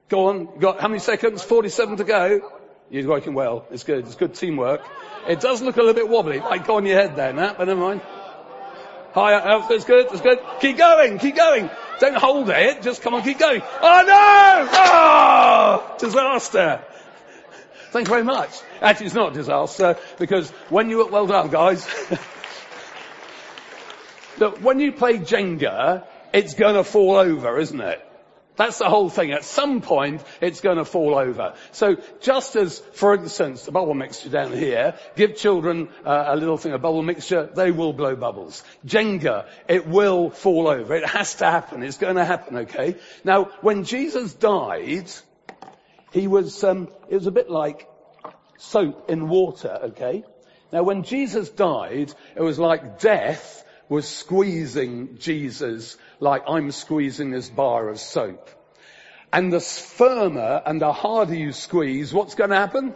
Go 0.08 0.30
on. 0.30 0.58
Got 0.58 0.80
how 0.80 0.88
many 0.88 1.00
seconds? 1.00 1.44
47 1.44 1.98
to 1.98 2.04
go. 2.06 2.52
You're 2.90 3.08
working 3.08 3.36
well. 3.36 3.68
It's 3.70 3.84
good. 3.84 4.00
It's 4.08 4.16
good 4.16 4.34
teamwork. 4.34 4.82
It 5.28 5.42
does 5.42 5.62
look 5.62 5.78
a 5.78 5.80
little 5.82 5.94
bit 5.94 6.10
wobbly. 6.10 6.40
Might 6.40 6.66
go 6.66 6.78
on 6.78 6.88
your 6.88 7.00
head 7.00 7.16
there, 7.16 7.34
Nat, 7.34 7.54
but 7.60 7.68
never 7.68 7.80
mind. 7.80 8.02
Higher. 9.14 9.42
Oh, 9.44 9.60
uh, 9.60 9.68
that's 9.68 9.84
uh, 9.84 9.88
good. 9.88 10.08
it's 10.12 10.22
good. 10.22 10.40
Keep 10.62 10.78
going. 10.78 11.18
Keep 11.18 11.36
going. 11.36 11.70
Don't 12.00 12.16
hold 12.16 12.50
it. 12.50 12.82
Just 12.82 13.02
come 13.02 13.14
on. 13.14 13.24
Keep 13.24 13.40
going. 13.40 13.62
Oh 13.82 14.04
no! 14.08 14.70
Oh! 14.72 15.96
Disaster. 15.98 16.82
Thank 17.92 18.08
you 18.08 18.14
very 18.14 18.24
much. 18.24 18.52
Actually, 18.82 19.08
it's 19.08 19.16
not 19.16 19.32
a 19.32 19.34
disaster 19.34 19.98
because 20.20 20.52
when 20.70 20.90
you, 20.90 21.08
well 21.08 21.26
done 21.26 21.50
guys. 21.50 21.88
Look, 24.38 24.60
when 24.60 24.80
you 24.80 24.92
play 24.92 25.18
Jenga, 25.18 26.06
it's 26.32 26.54
gonna 26.54 26.84
fall 26.84 27.16
over, 27.16 27.58
isn't 27.58 27.82
it? 27.82 28.09
That's 28.60 28.78
the 28.78 28.90
whole 28.90 29.10
thing. 29.10 29.32
At 29.32 29.46
some 29.46 29.80
point, 29.80 30.22
it's 30.42 30.60
going 30.60 30.80
to 30.80 30.84
fall 30.84 31.16
over. 31.16 31.54
So 31.72 31.96
just 32.20 32.58
as, 32.58 32.80
for 32.92 33.16
instance, 33.16 33.64
the 33.64 33.72
bubble 33.72 33.94
mixture 33.94 34.28
down 34.28 34.52
here, 34.52 34.96
give 35.16 35.38
children 35.38 35.88
uh, 36.06 36.26
a 36.28 36.36
little 36.36 36.58
thing 36.58 36.74
of 36.74 36.82
bubble 36.82 37.02
mixture, 37.02 37.50
they 37.56 37.72
will 37.72 37.94
blow 37.94 38.18
bubbles. 38.18 38.62
Jenga, 38.86 39.48
it 39.70 39.88
will 39.88 40.30
fall 40.30 40.68
over. 40.68 40.94
It 40.94 41.08
has 41.08 41.36
to 41.36 41.46
happen. 41.46 41.84
It's 41.84 42.00
going 42.00 42.18
to 42.18 42.26
happen, 42.26 42.58
okay? 42.58 42.98
Now, 43.24 43.46
when 43.62 43.86
Jesus 43.86 44.34
died, 44.34 45.10
he 46.12 46.28
was, 46.28 46.62
um, 46.66 46.90
it 47.08 47.16
was 47.16 47.28
a 47.28 47.32
bit 47.32 47.50
like 47.50 47.88
soap 48.58 49.10
in 49.10 49.30
water, 49.30 49.80
okay? 49.84 50.26
Now, 50.74 50.84
when 50.84 51.04
Jesus 51.04 51.50
died, 51.50 52.14
it 52.36 52.42
was 52.42 52.60
like 52.60 53.00
death 53.00 53.64
was 53.90 54.08
squeezing 54.08 55.18
Jesus 55.18 55.98
like 56.20 56.44
I'm 56.48 56.72
squeezing 56.72 57.32
this 57.32 57.50
bar 57.50 57.90
of 57.90 58.00
soap. 58.00 58.50
And 59.32 59.54
the 59.54 59.60
firmer 59.60 60.62
and 60.66 60.82
the 60.82 60.92
harder 60.92 61.36
you 61.36 61.52
squeeze, 61.52 62.14
what's 62.14 62.36
going 62.36 62.50
to 62.50 62.56
happen? 62.56 62.96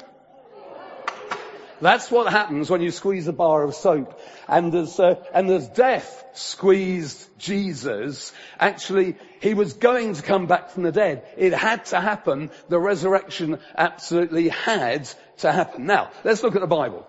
That's 1.80 2.10
what 2.10 2.32
happens 2.32 2.70
when 2.70 2.82
you 2.82 2.92
squeeze 2.92 3.28
a 3.28 3.34
bar 3.34 3.62
of 3.64 3.76
soap. 3.76 4.20
And 4.48 4.74
as, 4.74 5.00
uh, 5.00 5.22
and 5.34 5.50
as 5.50 5.68
death 5.68 6.24
squeezed 6.34 7.28
Jesus, 7.38 8.32
actually, 8.58 9.18
he 9.42 9.54
was 9.54 9.74
going 9.74 10.14
to 10.14 10.22
come 10.22 10.48
back 10.48 10.70
from 10.70 10.84
the 10.84 10.94
dead. 10.94 11.26
It 11.38 11.54
had 11.54 11.86
to 11.88 12.00
happen. 12.00 12.52
The 12.70 12.80
resurrection 12.80 13.60
absolutely 13.78 14.48
had 14.48 15.10
to 15.40 15.52
happen. 15.52 15.86
Now, 15.86 16.12
let's 16.24 16.42
look 16.42 16.56
at 16.56 16.62
the 16.62 16.68
Bible. 16.68 17.06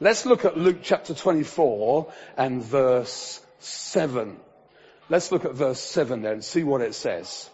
Let's 0.00 0.24
look 0.24 0.44
at 0.46 0.56
Luke 0.56 0.78
chapter 0.82 1.12
24 1.12 2.10
and 2.36 2.62
verse 2.62 3.40
7. 3.58 4.38
Let's 5.10 5.32
look 5.32 5.44
at 5.44 5.54
verse 5.54 5.80
7 5.80 6.22
there 6.22 6.34
and 6.34 6.44
see 6.44 6.64
what 6.64 6.82
it 6.82 6.94
says. 6.94 7.48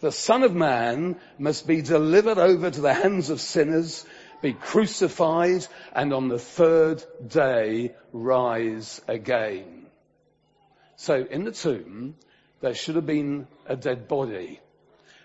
The 0.00 0.12
Son 0.12 0.42
of 0.42 0.54
Man 0.54 1.20
must 1.38 1.66
be 1.66 1.82
delivered 1.82 2.38
over 2.38 2.70
to 2.70 2.80
the 2.80 2.94
hands 2.94 3.30
of 3.30 3.40
sinners, 3.40 4.06
be 4.40 4.52
crucified, 4.54 5.66
and 5.92 6.12
on 6.12 6.28
the 6.28 6.38
third 6.38 7.04
day 7.26 7.94
rise 8.12 9.00
again. 9.06 9.86
So 10.96 11.26
in 11.30 11.44
the 11.44 11.52
tomb, 11.52 12.16
there 12.60 12.74
should 12.74 12.96
have 12.96 13.06
been 13.06 13.46
a 13.66 13.76
dead 13.76 14.08
body, 14.08 14.60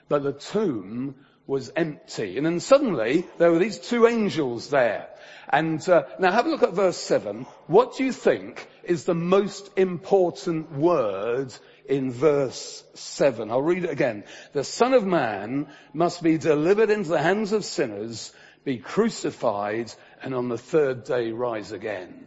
but 0.09 0.23
the 0.23 0.33
tomb 0.33 1.15
was 1.47 1.71
empty. 1.75 2.37
And 2.37 2.45
then 2.45 2.59
suddenly 2.59 3.25
there 3.37 3.51
were 3.51 3.59
these 3.59 3.79
two 3.79 4.05
angels 4.05 4.69
there. 4.69 5.07
And 5.49 5.87
uh, 5.87 6.03
now 6.19 6.31
have 6.31 6.45
a 6.45 6.49
look 6.49 6.63
at 6.63 6.73
verse 6.73 6.97
7. 6.97 7.45
What 7.67 7.95
do 7.95 8.03
you 8.03 8.11
think 8.11 8.67
is 8.83 9.05
the 9.05 9.15
most 9.15 9.69
important 9.77 10.73
word 10.73 11.53
in 11.87 12.11
verse 12.11 12.83
7? 12.95 13.49
I'll 13.49 13.61
read 13.61 13.85
it 13.85 13.89
again. 13.89 14.25
The 14.51 14.65
Son 14.65 14.93
of 14.93 15.05
Man 15.05 15.67
must 15.93 16.21
be 16.21 16.37
delivered 16.37 16.89
into 16.89 17.09
the 17.09 17.21
hands 17.21 17.53
of 17.53 17.63
sinners, 17.63 18.33
be 18.65 18.77
crucified, 18.77 19.93
and 20.21 20.35
on 20.35 20.49
the 20.49 20.57
third 20.57 21.05
day 21.05 21.31
rise 21.31 21.71
again. 21.71 22.25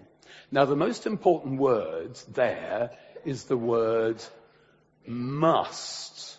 Now 0.51 0.65
the 0.65 0.77
most 0.77 1.07
important 1.07 1.61
word 1.61 2.19
there 2.33 2.91
is 3.27 3.45
the 3.45 3.59
word 3.59 4.23
must. 5.07 6.39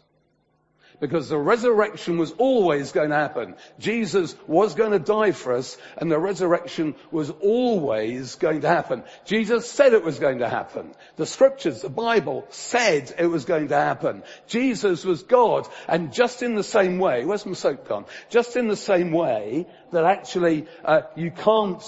Because 1.01 1.29
the 1.29 1.37
resurrection 1.37 2.19
was 2.19 2.31
always 2.33 2.91
going 2.91 3.09
to 3.09 3.15
happen. 3.15 3.55
Jesus 3.79 4.35
was 4.45 4.75
going 4.75 4.91
to 4.91 4.99
die 4.99 5.31
for 5.31 5.53
us 5.53 5.75
and 5.97 6.11
the 6.11 6.19
resurrection 6.19 6.95
was 7.11 7.31
always 7.31 8.35
going 8.35 8.61
to 8.61 8.67
happen. 8.67 9.03
Jesus 9.25 9.69
said 9.69 9.93
it 9.93 10.03
was 10.03 10.19
going 10.19 10.39
to 10.39 10.47
happen. 10.47 10.93
The 11.17 11.25
scriptures, 11.25 11.81
the 11.81 11.89
Bible 11.89 12.45
said 12.49 13.13
it 13.17 13.25
was 13.25 13.45
going 13.45 13.69
to 13.69 13.75
happen. 13.75 14.21
Jesus 14.47 15.03
was 15.03 15.23
God 15.23 15.67
and 15.87 16.13
just 16.13 16.43
in 16.43 16.53
the 16.53 16.63
same 16.63 16.99
way, 16.99 17.25
where's 17.25 17.47
my 17.47 17.53
soap 17.53 17.89
gone? 17.89 18.05
Just 18.29 18.55
in 18.55 18.67
the 18.67 18.77
same 18.77 19.11
way 19.11 19.65
that 19.91 20.05
actually 20.05 20.67
uh, 20.85 21.01
you 21.15 21.31
can't 21.31 21.83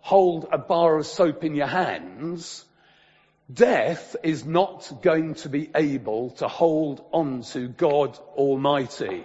hold 0.00 0.46
a 0.52 0.58
bar 0.58 0.96
of 0.96 1.06
soap 1.06 1.42
in 1.42 1.56
your 1.56 1.66
hands 1.66 2.64
Death 3.52 4.16
is 4.22 4.44
not 4.44 5.02
going 5.02 5.34
to 5.34 5.48
be 5.48 5.70
able 5.74 6.30
to 6.30 6.48
hold 6.48 7.04
on 7.12 7.42
to 7.42 7.68
God 7.68 8.18
Almighty. 8.36 9.24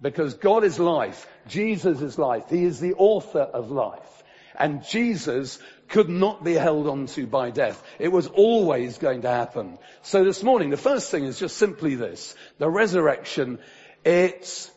Because 0.00 0.34
God 0.34 0.64
is 0.64 0.78
life. 0.78 1.26
Jesus 1.48 2.00
is 2.00 2.18
life. 2.18 2.44
He 2.50 2.64
is 2.64 2.78
the 2.78 2.94
author 2.94 3.40
of 3.40 3.70
life. 3.70 4.22
And 4.56 4.84
Jesus 4.84 5.58
could 5.88 6.08
not 6.08 6.44
be 6.44 6.54
held 6.54 6.86
on 6.86 7.06
to 7.06 7.26
by 7.26 7.50
death. 7.50 7.82
It 7.98 8.08
was 8.08 8.28
always 8.28 8.98
going 8.98 9.22
to 9.22 9.28
happen. 9.28 9.78
So 10.02 10.22
this 10.22 10.42
morning, 10.42 10.70
the 10.70 10.76
first 10.76 11.10
thing 11.10 11.24
is 11.24 11.38
just 11.38 11.56
simply 11.56 11.96
this. 11.96 12.36
The 12.58 12.70
resurrection, 12.70 13.58
it 14.04 14.70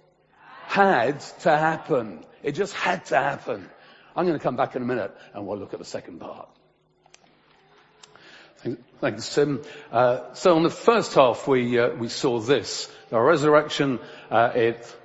had 0.65 1.19
to 1.41 1.55
happen. 1.55 2.25
It 2.41 2.53
just 2.53 2.73
had 2.73 3.05
to 3.07 3.17
happen. 3.17 3.69
I'm 4.15 4.25
going 4.25 4.37
to 4.37 4.43
come 4.43 4.55
back 4.55 4.75
in 4.75 4.81
a 4.81 4.85
minute 4.85 5.15
and 5.33 5.45
we'll 5.45 5.59
look 5.59 5.73
at 5.73 5.79
the 5.79 5.85
second 5.85 6.19
part. 6.19 6.49
Thanks, 8.99 9.35
Tim. 9.35 9.61
Uh, 9.91 10.33
so 10.33 10.55
on 10.55 10.63
the 10.63 10.69
first 10.69 11.13
half, 11.13 11.47
we 11.47 11.77
uh, 11.79 11.89
we 11.89 12.09
saw 12.09 12.39
this: 12.39 12.91
the 13.09 13.19
resurrection. 13.19 13.99
Uh, 14.31 14.51
it 14.55 14.97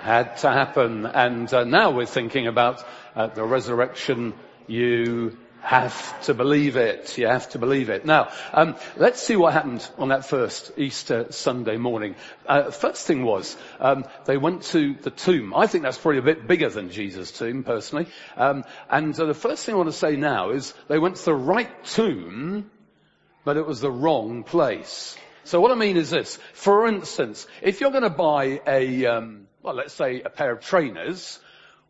had 0.00 0.36
to 0.38 0.48
happen, 0.50 1.06
and 1.06 1.52
uh, 1.52 1.64
now 1.64 1.90
we're 1.90 2.06
thinking 2.06 2.46
about 2.46 2.84
uh, 3.16 3.26
the 3.26 3.42
resurrection. 3.42 4.34
You 4.68 5.36
have 5.62 6.20
to 6.22 6.34
believe 6.34 6.76
it. 6.76 7.16
You 7.18 7.26
have 7.26 7.48
to 7.50 7.58
believe 7.58 7.90
it. 7.90 8.04
Now, 8.04 8.30
um, 8.52 8.76
let's 8.96 9.22
see 9.22 9.36
what 9.36 9.52
happened 9.52 9.88
on 9.98 10.08
that 10.08 10.24
first 10.24 10.72
Easter 10.76 11.26
Sunday 11.30 11.76
morning. 11.76 12.16
Uh, 12.46 12.70
first 12.70 13.06
thing 13.06 13.24
was 13.24 13.56
um, 13.78 14.04
they 14.24 14.36
went 14.36 14.62
to 14.64 14.94
the 14.94 15.10
tomb. 15.10 15.54
I 15.54 15.66
think 15.66 15.84
that's 15.84 15.98
probably 15.98 16.18
a 16.18 16.22
bit 16.22 16.46
bigger 16.46 16.68
than 16.68 16.90
Jesus' 16.90 17.30
tomb, 17.30 17.62
personally. 17.62 18.06
Um, 18.36 18.64
and 18.88 19.18
uh, 19.18 19.26
the 19.26 19.34
first 19.34 19.64
thing 19.64 19.74
I 19.74 19.78
want 19.78 19.90
to 19.90 19.96
say 19.96 20.16
now 20.16 20.50
is 20.50 20.74
they 20.88 20.98
went 20.98 21.16
to 21.16 21.24
the 21.24 21.34
right 21.34 21.84
tomb, 21.84 22.70
but 23.44 23.56
it 23.56 23.66
was 23.66 23.80
the 23.80 23.90
wrong 23.90 24.44
place. 24.44 25.16
So 25.44 25.60
what 25.60 25.72
I 25.72 25.74
mean 25.74 25.96
is 25.96 26.10
this: 26.10 26.38
for 26.52 26.86
instance, 26.86 27.46
if 27.62 27.80
you're 27.80 27.90
going 27.90 28.02
to 28.02 28.10
buy 28.10 28.60
a, 28.66 29.06
um, 29.06 29.46
well, 29.62 29.74
let's 29.74 29.94
say 29.94 30.22
a 30.22 30.30
pair 30.30 30.52
of 30.52 30.60
trainers, 30.60 31.38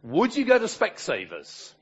would 0.03 0.35
you 0.35 0.45
go 0.45 0.59
to 0.59 0.67
Specsavers? 0.67 1.73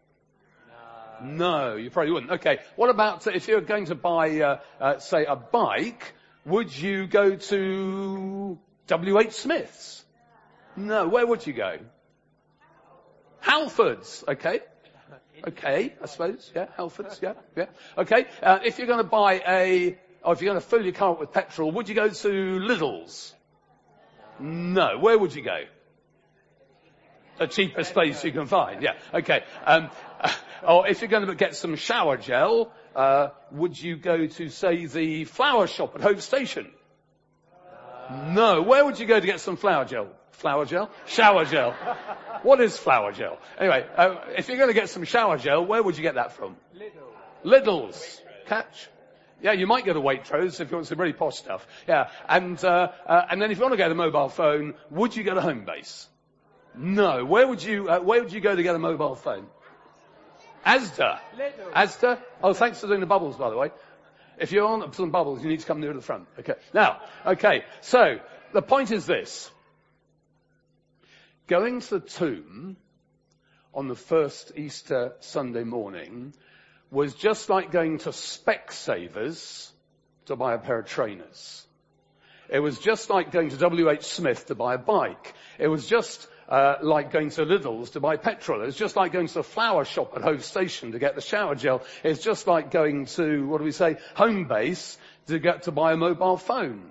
No, 1.23 1.77
you 1.77 1.91
probably 1.91 2.13
wouldn't. 2.13 2.33
Okay, 2.33 2.59
what 2.77 2.91
about 2.91 3.27
if 3.27 3.49
you're 3.49 3.61
going 3.61 3.87
to 3.87 3.95
buy, 3.95 4.41
uh, 4.41 4.61
uh, 4.81 4.99
say, 4.99 5.25
a 5.25 5.37
bike? 5.37 6.15
Would 6.45 6.77
you 6.77 7.07
go 7.07 7.37
to 7.37 8.59
W.H. 8.87 9.33
Smith's? 9.33 10.05
No, 10.77 11.09
where 11.09 11.27
would 11.27 11.47
you 11.47 11.53
go? 11.53 11.79
Halfords, 13.43 14.27
okay. 14.29 14.61
Okay, 15.47 15.95
I 16.03 16.07
suppose, 16.07 16.51
yeah, 16.55 16.67
Halfords, 16.77 17.21
yeah, 17.23 17.35
yeah. 17.57 17.67
Okay, 17.97 18.27
uh, 18.43 18.59
if 18.65 18.79
you're 18.79 18.87
going 18.87 18.99
to 18.99 19.05
buy 19.05 19.43
a, 19.47 19.99
or 20.25 20.33
if 20.33 20.43
you're 20.43 20.53
going 20.53 20.61
to 20.61 20.67
fill 20.67 20.83
your 20.83 20.93
car 20.93 21.13
up 21.13 21.21
with 21.21 21.33
petrol, 21.33 21.71
would 21.73 21.89
you 21.89 21.95
go 21.95 22.09
to 22.09 22.29
Lidl's? 22.29 23.35
No, 24.41 24.99
where 24.99 25.19
would 25.19 25.35
you 25.35 25.43
go? 25.43 25.65
The 27.38 27.47
cheapest 27.47 27.92
place 27.92 28.25
you 28.25 28.33
can 28.33 28.47
find, 28.47 28.83
yeah, 28.83 28.95
okay. 29.14 29.45
Um, 29.64 29.90
or 30.66 30.88
if 30.88 31.00
you're 31.00 31.09
going 31.09 31.26
to 31.26 31.35
get 31.35 31.54
some 31.54 31.76
shower 31.76 32.16
gel, 32.16 32.73
uh, 32.97 33.28
would 33.52 33.80
you 33.80 33.97
go 33.97 34.26
to, 34.26 34.49
say, 34.49 34.87
the 34.87 35.25
flower 35.25 35.66
shop 35.66 35.95
at 35.95 36.00
Hove 36.00 36.23
Station? 36.23 36.71
No. 38.11 38.62
Where 38.62 38.85
would 38.85 38.99
you 38.99 39.07
go 39.07 39.21
to 39.21 39.26
get 39.26 39.40
some 39.40 39.57
flower 39.57 39.85
gel? 39.85 40.09
Flower 40.33 40.64
gel? 40.64 40.90
Shower 41.07 41.45
gel. 41.45 41.73
what 42.42 42.61
is 42.61 42.76
flower 42.76 43.12
gel? 43.12 43.38
Anyway, 43.59 43.87
uh, 43.97 44.16
if 44.37 44.49
you're 44.49 44.57
going 44.57 44.71
to 44.71 44.75
get 44.75 44.88
some 44.88 45.04
shower 45.04 45.37
gel, 45.37 45.64
where 45.64 45.83
would 45.83 45.97
you 45.97 46.02
get 46.02 46.14
that 46.14 46.33
from? 46.33 46.57
Lidl. 46.76 47.45
Lidl's. 47.45 48.21
Catch? 48.47 48.88
Yeah, 49.40 49.53
you 49.53 49.66
might 49.66 49.85
go 49.85 49.92
to 49.92 50.01
Waitrose 50.01 50.61
if 50.61 50.70
you 50.70 50.77
want 50.77 50.88
some 50.88 50.98
really 50.98 51.12
posh 51.12 51.37
stuff. 51.37 51.66
Yeah, 51.87 52.11
and 52.29 52.62
uh, 52.64 52.90
uh, 53.07 53.27
and 53.31 53.40
then 53.40 53.53
if 53.53 53.59
you 53.59 53.62
want 53.62 53.72
to 53.72 53.77
get 53.77 53.92
a 53.92 53.94
mobile 53.94 54.29
phone, 54.29 54.74
would 54.90 55.14
you 55.14 55.22
go 55.22 55.35
to 55.35 55.40
Homebase? 55.40 56.07
No. 56.79 57.25
Where 57.25 57.47
would 57.47 57.62
you 57.62 57.88
uh, 57.91 58.01
Where 58.01 58.23
would 58.23 58.33
you 58.33 58.41
go 58.41 58.55
to 58.55 58.62
get 58.62 58.75
a 58.75 58.79
mobile 58.79 59.17
phone? 59.17 59.47
Asda. 60.64 61.19
Asda. 61.75 62.19
Oh, 62.43 62.53
thanks 62.53 62.81
for 62.81 62.87
doing 62.87 63.01
the 63.01 63.07
bubbles, 63.07 63.37
by 63.37 63.51
the 63.51 63.57
way. 63.57 63.71
If 64.38 64.53
you're 64.53 64.67
on 64.67 64.93
some 64.93 65.11
bubbles, 65.11 65.43
you 65.43 65.49
need 65.49 65.61
to 65.61 65.67
come 65.67 65.81
near 65.81 65.93
the 65.93 66.01
front. 66.01 66.29
Okay. 66.38 66.55
Now, 66.73 67.01
okay. 67.27 67.64
So, 67.81 68.21
the 68.53 68.62
point 68.62 68.91
is 68.91 69.07
this. 69.07 69.51
Going 71.47 71.81
to 71.81 71.99
the 71.99 72.01
tomb 72.01 72.77
on 73.75 73.88
the 73.88 73.97
first 73.97 74.53
Easter 74.57 75.14
Sunday 75.21 75.64
morning 75.64 76.35
was 76.91 77.14
just 77.14 77.49
like 77.49 77.73
going 77.73 77.99
to 77.99 78.11
Specsavers 78.11 79.71
to 80.27 80.37
buy 80.37 80.55
a 80.55 80.59
pair 80.59 80.79
of 80.79 80.87
trainers. 80.87 81.67
It 82.49 82.61
was 82.61 82.79
just 82.79 83.11
like 83.11 83.33
going 83.33 83.51
to 83.51 83.57
W.H. 83.57 84.05
Smith 84.05 84.47
to 84.47 84.55
buy 84.55 84.75
a 84.75 84.79
bike. 84.79 85.35
It 85.59 85.69
was 85.69 85.87
just 85.87 86.27
Uh, 86.49 86.77
like 86.81 87.13
going 87.13 87.29
to 87.29 87.45
Lidl's 87.45 87.91
to 87.91 88.01
buy 88.01 88.17
petrol. 88.17 88.63
It's 88.63 88.77
just 88.77 88.97
like 88.97 89.13
going 89.13 89.27
to 89.27 89.35
the 89.35 89.43
flower 89.43 89.85
shop 89.85 90.15
at 90.17 90.23
Hove 90.23 90.45
Station 90.45 90.93
to 90.93 90.99
get 90.99 91.15
the 91.15 91.21
shower 91.21 91.55
gel. 91.55 91.83
It's 92.03 92.23
just 92.23 92.47
like 92.47 92.71
going 92.71 93.05
to, 93.17 93.47
what 93.47 93.59
do 93.59 93.65
we 93.65 93.71
say, 93.71 93.99
Homebase 94.17 94.97
to 95.27 95.39
get 95.39 95.65
to 95.65 95.73
buy 95.73 95.93
a 95.93 95.97
mobile 95.97 96.39
phone. 96.39 96.91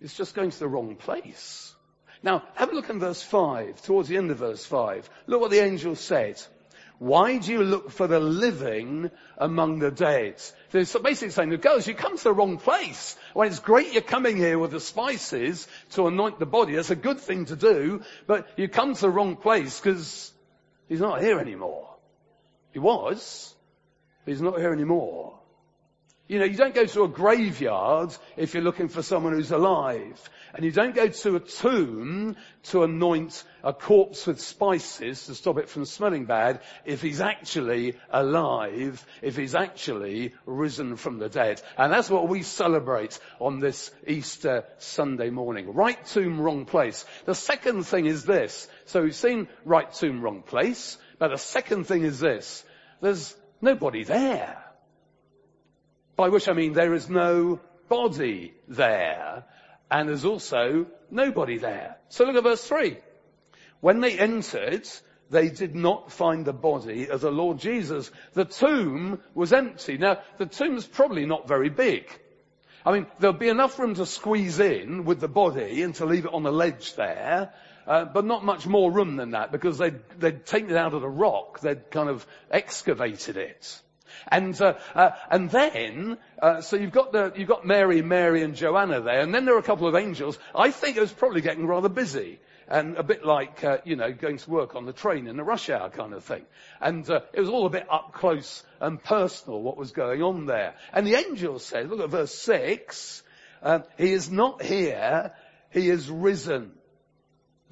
It's 0.00 0.16
just 0.16 0.36
going 0.36 0.50
to 0.50 0.58
the 0.58 0.68
wrong 0.68 0.94
place. 0.94 1.74
Now, 2.22 2.44
have 2.54 2.70
a 2.70 2.74
look 2.74 2.90
in 2.90 3.00
verse 3.00 3.22
5, 3.22 3.82
towards 3.82 4.08
the 4.08 4.16
end 4.16 4.30
of 4.30 4.38
verse 4.38 4.64
5. 4.64 5.10
Look 5.26 5.40
what 5.40 5.50
the 5.50 5.58
angel 5.58 5.96
said. 5.96 6.40
Why 7.02 7.38
do 7.38 7.50
you 7.50 7.64
look 7.64 7.90
for 7.90 8.06
the 8.06 8.20
living 8.20 9.10
among 9.36 9.80
the 9.80 9.90
dead? 9.90 10.40
So 10.70 11.00
basically 11.00 11.30
saying, 11.30 11.48
the 11.48 11.56
girls, 11.56 11.84
you 11.88 11.94
come 11.94 12.16
to 12.16 12.22
the 12.22 12.32
wrong 12.32 12.58
place. 12.58 13.16
Well, 13.34 13.48
it's 13.48 13.58
great 13.58 13.92
you're 13.92 14.02
coming 14.02 14.36
here 14.36 14.56
with 14.56 14.70
the 14.70 14.78
spices 14.78 15.66
to 15.94 16.06
anoint 16.06 16.38
the 16.38 16.46
body. 16.46 16.76
That's 16.76 16.90
a 16.90 16.94
good 16.94 17.18
thing 17.18 17.46
to 17.46 17.56
do, 17.56 18.02
but 18.28 18.48
you 18.56 18.68
come 18.68 18.94
to 18.94 19.00
the 19.00 19.10
wrong 19.10 19.34
place 19.34 19.80
because 19.80 20.32
he's 20.88 21.00
not 21.00 21.20
here 21.20 21.40
anymore. 21.40 21.88
He 22.70 22.78
was, 22.78 23.52
but 24.24 24.30
he's 24.30 24.40
not 24.40 24.60
here 24.60 24.72
anymore. 24.72 25.40
You 26.28 26.38
know, 26.38 26.44
you 26.44 26.56
don't 26.56 26.74
go 26.74 26.86
to 26.86 27.02
a 27.02 27.08
graveyard 27.08 28.16
if 28.36 28.54
you're 28.54 28.62
looking 28.62 28.88
for 28.88 29.02
someone 29.02 29.32
who's 29.32 29.50
alive. 29.50 30.30
And 30.54 30.64
you 30.64 30.70
don't 30.70 30.94
go 30.94 31.08
to 31.08 31.36
a 31.36 31.40
tomb 31.40 32.36
to 32.64 32.84
anoint 32.84 33.42
a 33.64 33.72
corpse 33.72 34.26
with 34.26 34.40
spices 34.40 35.26
to 35.26 35.34
stop 35.34 35.58
it 35.58 35.68
from 35.68 35.84
smelling 35.84 36.26
bad 36.26 36.60
if 36.84 37.02
he's 37.02 37.20
actually 37.20 37.96
alive, 38.10 39.04
if 39.20 39.36
he's 39.36 39.54
actually 39.54 40.34
risen 40.46 40.96
from 40.96 41.18
the 41.18 41.28
dead. 41.28 41.60
And 41.76 41.92
that's 41.92 42.10
what 42.10 42.28
we 42.28 42.42
celebrate 42.42 43.18
on 43.40 43.58
this 43.58 43.90
Easter 44.06 44.64
Sunday 44.78 45.30
morning. 45.30 45.74
Right 45.74 46.04
tomb, 46.06 46.40
wrong 46.40 46.66
place. 46.66 47.04
The 47.24 47.34
second 47.34 47.84
thing 47.84 48.06
is 48.06 48.24
this. 48.24 48.68
So 48.84 49.02
we've 49.02 49.14
seen 49.14 49.48
right 49.64 49.92
tomb, 49.92 50.22
wrong 50.22 50.42
place. 50.42 50.98
But 51.18 51.28
the 51.28 51.38
second 51.38 51.84
thing 51.84 52.04
is 52.04 52.20
this. 52.20 52.64
There's 53.00 53.34
nobody 53.60 54.04
there. 54.04 54.61
By 56.16 56.28
which 56.28 56.48
I 56.48 56.52
mean 56.52 56.72
there 56.72 56.94
is 56.94 57.08
no 57.08 57.60
body 57.88 58.54
there. 58.68 59.44
And 59.90 60.08
there's 60.08 60.24
also 60.24 60.86
nobody 61.10 61.58
there. 61.58 61.96
So 62.08 62.24
look 62.24 62.36
at 62.36 62.42
verse 62.42 62.64
3. 62.64 62.96
When 63.80 64.00
they 64.00 64.18
entered, 64.18 64.88
they 65.30 65.48
did 65.48 65.74
not 65.74 66.12
find 66.12 66.44
the 66.44 66.52
body 66.52 67.08
of 67.08 67.20
the 67.20 67.30
Lord 67.30 67.58
Jesus. 67.58 68.10
The 68.34 68.44
tomb 68.44 69.20
was 69.34 69.52
empty. 69.52 69.98
Now, 69.98 70.20
the 70.38 70.46
tomb's 70.46 70.86
probably 70.86 71.26
not 71.26 71.48
very 71.48 71.68
big. 71.68 72.06
I 72.84 72.92
mean, 72.92 73.06
there'll 73.18 73.36
be 73.36 73.48
enough 73.48 73.78
room 73.78 73.94
to 73.94 74.06
squeeze 74.06 74.58
in 74.58 75.04
with 75.04 75.20
the 75.20 75.28
body 75.28 75.82
and 75.82 75.94
to 75.96 76.06
leave 76.06 76.26
it 76.26 76.34
on 76.34 76.42
the 76.42 76.52
ledge 76.52 76.94
there, 76.94 77.52
uh, 77.86 78.04
but 78.04 78.24
not 78.24 78.44
much 78.44 78.66
more 78.66 78.90
room 78.90 79.16
than 79.16 79.30
that 79.30 79.52
because 79.52 79.78
they'd, 79.78 80.00
they'd 80.18 80.44
taken 80.44 80.70
it 80.70 80.76
out 80.76 80.94
of 80.94 81.00
the 81.00 81.08
rock. 81.08 81.60
They'd 81.60 81.90
kind 81.90 82.08
of 82.08 82.26
excavated 82.50 83.36
it. 83.36 83.80
And 84.28 84.60
uh, 84.60 84.74
uh, 84.94 85.10
and 85.30 85.50
then 85.50 86.18
uh, 86.40 86.60
so 86.60 86.76
you've 86.76 86.92
got 86.92 87.12
the 87.12 87.32
you've 87.36 87.48
got 87.48 87.66
Mary, 87.66 88.02
Mary, 88.02 88.42
and 88.42 88.54
Joanna 88.54 89.00
there, 89.00 89.20
and 89.20 89.34
then 89.34 89.44
there 89.44 89.54
are 89.54 89.58
a 89.58 89.62
couple 89.62 89.86
of 89.86 89.94
angels. 89.94 90.38
I 90.54 90.70
think 90.70 90.96
it 90.96 91.00
was 91.00 91.12
probably 91.12 91.40
getting 91.40 91.66
rather 91.66 91.88
busy. 91.88 92.40
And 92.68 92.96
a 92.96 93.02
bit 93.02 93.24
like, 93.24 93.62
uh, 93.64 93.78
you 93.84 93.96
know, 93.96 94.12
going 94.12 94.38
to 94.38 94.50
work 94.50 94.76
on 94.76 94.86
the 94.86 94.94
train 94.94 95.26
in 95.26 95.36
the 95.36 95.44
rush 95.44 95.68
hour 95.68 95.90
kind 95.90 96.14
of 96.14 96.24
thing. 96.24 96.42
And 96.80 97.08
uh, 97.10 97.20
it 97.34 97.40
was 97.40 97.50
all 97.50 97.66
a 97.66 97.70
bit 97.70 97.86
up 97.90 98.14
close 98.14 98.62
and 98.80 99.02
personal 99.02 99.60
what 99.60 99.76
was 99.76 99.90
going 99.90 100.22
on 100.22 100.46
there. 100.46 100.74
And 100.92 101.06
the 101.06 101.16
angel 101.16 101.58
said, 101.58 101.90
look 101.90 102.00
at 102.00 102.08
verse 102.08 102.34
6, 102.34 103.22
Um, 103.62 103.84
he 103.98 104.12
is 104.12 104.30
not 104.30 104.62
here. 104.62 105.32
He 105.70 105.88
is 105.88 106.10
risen. 106.10 106.72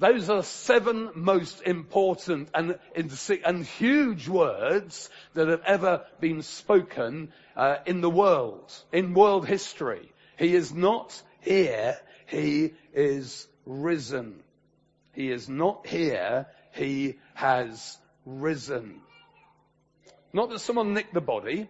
Those 0.01 0.31
are 0.31 0.41
seven 0.41 1.11
most 1.13 1.61
important 1.61 2.49
and, 2.55 2.79
and 2.95 3.63
huge 3.63 4.27
words 4.27 5.11
that 5.35 5.47
have 5.47 5.61
ever 5.63 6.05
been 6.19 6.41
spoken 6.41 7.31
uh, 7.55 7.75
in 7.85 8.01
the 8.01 8.09
world, 8.09 8.73
in 8.91 9.13
world 9.13 9.47
history. 9.47 10.11
He 10.39 10.55
is 10.55 10.73
not 10.73 11.21
here. 11.41 11.99
He 12.25 12.73
is 12.95 13.47
risen. 13.67 14.41
He 15.13 15.29
is 15.29 15.47
not 15.47 15.85
here. 15.85 16.47
He 16.71 17.19
has 17.35 17.99
risen. 18.25 19.01
Not 20.33 20.49
that 20.49 20.61
someone 20.61 20.95
nicked 20.95 21.13
the 21.13 21.21
body. 21.21 21.69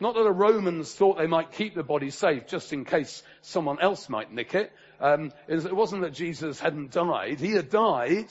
Not 0.00 0.14
that 0.14 0.22
the 0.22 0.32
Romans 0.32 0.94
thought 0.94 1.18
they 1.18 1.26
might 1.26 1.52
keep 1.52 1.74
the 1.74 1.82
body 1.82 2.08
safe 2.08 2.46
just 2.46 2.72
in 2.72 2.86
case 2.86 3.22
someone 3.48 3.80
else 3.80 4.08
might 4.08 4.32
nick 4.32 4.54
it. 4.54 4.72
Um, 5.00 5.32
it 5.48 5.74
wasn't 5.74 6.02
that 6.02 6.12
Jesus 6.12 6.60
hadn't 6.60 6.92
died. 6.92 7.40
He 7.40 7.52
had 7.52 7.70
died 7.70 8.28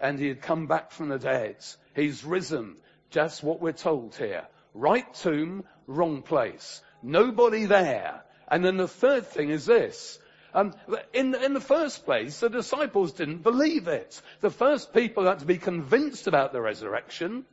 and 0.00 0.18
he 0.18 0.28
had 0.28 0.42
come 0.42 0.66
back 0.66 0.92
from 0.92 1.08
the 1.08 1.18
dead. 1.18 1.56
He's 1.94 2.24
risen. 2.24 2.76
Just 3.10 3.42
what 3.42 3.60
we're 3.60 3.72
told 3.72 4.14
here. 4.14 4.46
Right 4.74 5.12
tomb, 5.14 5.64
wrong 5.86 6.22
place. 6.22 6.82
Nobody 7.02 7.64
there. 7.64 8.22
And 8.48 8.64
then 8.64 8.76
the 8.76 8.88
third 8.88 9.26
thing 9.26 9.50
is 9.50 9.64
this. 9.64 10.18
Um, 10.54 10.74
in, 11.12 11.34
in 11.34 11.54
the 11.54 11.60
first 11.60 12.04
place, 12.04 12.40
the 12.40 12.48
disciples 12.48 13.12
didn't 13.12 13.42
believe 13.42 13.88
it. 13.88 14.20
The 14.40 14.50
first 14.50 14.92
people 14.92 15.24
that 15.24 15.30
had 15.30 15.38
to 15.40 15.46
be 15.46 15.58
convinced 15.58 16.26
about 16.26 16.52
the 16.52 16.60
resurrection 16.60 17.44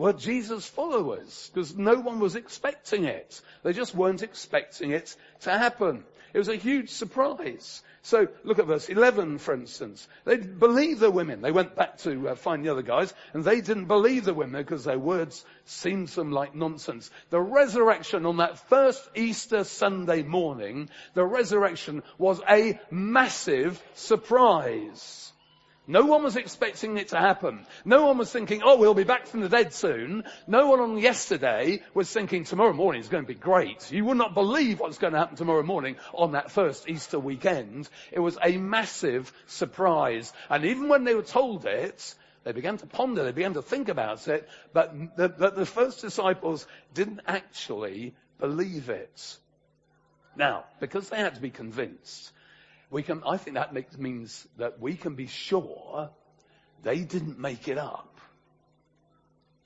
were 0.00 0.12
Jesus' 0.12 0.66
followers, 0.66 1.50
because 1.52 1.76
no 1.76 1.94
one 1.94 2.18
was 2.20 2.34
expecting 2.34 3.04
it. 3.04 3.40
They 3.62 3.72
just 3.72 3.94
weren't 3.94 4.22
expecting 4.22 4.90
it 4.90 5.14
to 5.42 5.50
happen. 5.50 6.04
It 6.32 6.38
was 6.38 6.48
a 6.48 6.56
huge 6.56 6.90
surprise. 6.90 7.82
So 8.02 8.28
look 8.44 8.58
at 8.58 8.66
verse 8.66 8.88
11, 8.88 9.38
for 9.38 9.52
instance. 9.52 10.06
They 10.24 10.36
didn't 10.36 10.98
the 10.98 11.10
women. 11.10 11.42
They 11.42 11.52
went 11.52 11.76
back 11.76 11.98
to 11.98 12.30
uh, 12.30 12.34
find 12.34 12.64
the 12.64 12.70
other 12.70 12.82
guys, 12.82 13.12
and 13.34 13.44
they 13.44 13.60
didn't 13.60 13.86
believe 13.86 14.24
the 14.24 14.32
women 14.32 14.62
because 14.62 14.84
their 14.84 14.98
words 14.98 15.44
seemed 15.66 16.08
to 16.08 16.14
them 16.16 16.32
like 16.32 16.54
nonsense. 16.54 17.10
The 17.28 17.40
resurrection 17.40 18.24
on 18.26 18.38
that 18.38 18.58
first 18.70 19.06
Easter 19.14 19.64
Sunday 19.64 20.22
morning, 20.22 20.88
the 21.14 21.24
resurrection 21.24 22.02
was 22.16 22.40
a 22.48 22.80
massive 22.90 23.82
surprise. 23.94 25.32
No 25.86 26.06
one 26.06 26.22
was 26.22 26.36
expecting 26.36 26.98
it 26.98 27.08
to 27.08 27.18
happen. 27.18 27.66
No 27.84 28.06
one 28.06 28.18
was 28.18 28.30
thinking, 28.30 28.62
oh, 28.62 28.76
we'll 28.76 28.94
be 28.94 29.04
back 29.04 29.26
from 29.26 29.40
the 29.40 29.48
dead 29.48 29.72
soon. 29.72 30.24
No 30.46 30.68
one 30.68 30.78
on 30.78 30.98
yesterday 30.98 31.82
was 31.94 32.10
thinking 32.10 32.44
tomorrow 32.44 32.72
morning 32.72 33.00
is 33.00 33.08
going 33.08 33.24
to 33.24 33.32
be 33.32 33.34
great. 33.34 33.90
You 33.90 34.04
would 34.04 34.16
not 34.16 34.34
believe 34.34 34.78
what's 34.78 34.98
going 34.98 35.14
to 35.14 35.18
happen 35.18 35.36
tomorrow 35.36 35.62
morning 35.62 35.96
on 36.14 36.32
that 36.32 36.50
first 36.52 36.88
Easter 36.88 37.18
weekend. 37.18 37.88
It 38.12 38.20
was 38.20 38.38
a 38.42 38.56
massive 38.56 39.32
surprise. 39.46 40.32
And 40.48 40.64
even 40.64 40.88
when 40.88 41.04
they 41.04 41.14
were 41.14 41.22
told 41.22 41.66
it, 41.66 42.14
they 42.44 42.52
began 42.52 42.78
to 42.78 42.86
ponder, 42.86 43.24
they 43.24 43.32
began 43.32 43.54
to 43.54 43.62
think 43.62 43.88
about 43.88 44.28
it, 44.28 44.48
but 44.72 44.94
the, 45.16 45.28
the, 45.28 45.50
the 45.50 45.66
first 45.66 46.00
disciples 46.00 46.66
didn't 46.94 47.20
actually 47.26 48.14
believe 48.38 48.88
it. 48.88 49.38
Now, 50.36 50.64
because 50.78 51.08
they 51.08 51.18
had 51.18 51.34
to 51.34 51.40
be 51.40 51.50
convinced, 51.50 52.32
we 52.90 53.02
can, 53.02 53.22
I 53.26 53.36
think 53.36 53.54
that 53.54 53.72
makes, 53.72 53.96
means 53.96 54.46
that 54.58 54.80
we 54.80 54.94
can 54.94 55.14
be 55.14 55.26
sure 55.26 56.10
they 56.82 57.00
didn't 57.00 57.38
make 57.38 57.68
it 57.68 57.78
up. 57.78 58.06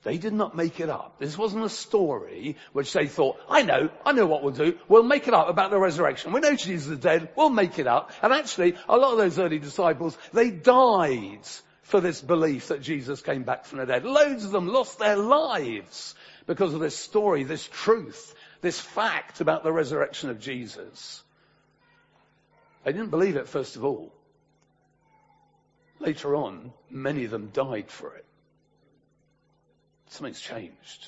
They 0.03 0.19
did 0.19 0.33
not 0.33 0.55
make 0.55 0.79
it 0.79 0.89
up. 0.89 1.17
This 1.17 1.35
wasn't 1.35 1.65
a 1.65 1.69
story 1.69 2.57
which 2.73 2.93
they 2.93 3.07
thought, 3.07 3.37
I 3.49 3.63
know, 3.63 3.89
I 4.05 4.11
know 4.11 4.27
what 4.27 4.43
we'll 4.43 4.53
do. 4.53 4.77
We'll 4.87 5.01
make 5.01 5.27
it 5.27 5.33
up 5.33 5.49
about 5.49 5.71
the 5.71 5.79
resurrection. 5.79 6.31
We 6.31 6.41
know 6.41 6.55
Jesus 6.55 6.87
is 6.91 6.99
dead. 6.99 7.29
We'll 7.35 7.49
make 7.49 7.79
it 7.79 7.87
up. 7.87 8.11
And 8.21 8.31
actually, 8.31 8.75
a 8.87 8.97
lot 8.97 9.13
of 9.13 9.17
those 9.17 9.39
early 9.39 9.57
disciples, 9.57 10.15
they 10.31 10.51
died 10.51 11.47
for 11.81 12.01
this 12.01 12.21
belief 12.21 12.67
that 12.67 12.83
Jesus 12.83 13.21
came 13.21 13.43
back 13.43 13.65
from 13.65 13.79
the 13.79 13.87
dead. 13.87 14.05
Loads 14.05 14.45
of 14.45 14.51
them 14.51 14.67
lost 14.67 14.99
their 14.99 15.17
lives 15.17 16.13
because 16.45 16.75
of 16.75 16.81
this 16.81 16.95
story, 16.95 17.43
this 17.43 17.67
truth, 17.67 18.35
this 18.61 18.79
fact 18.79 19.41
about 19.41 19.63
the 19.63 19.73
resurrection 19.73 20.29
of 20.29 20.39
Jesus. 20.39 21.23
They 22.85 22.93
didn't 22.93 23.09
believe 23.09 23.35
it, 23.35 23.49
first 23.49 23.75
of 23.75 23.83
all. 23.83 24.13
Later 25.99 26.35
on, 26.35 26.71
many 26.89 27.25
of 27.25 27.31
them 27.31 27.49
died 27.51 27.89
for 27.89 28.15
it. 28.15 28.25
Something's 30.09 30.39
changed. 30.39 31.07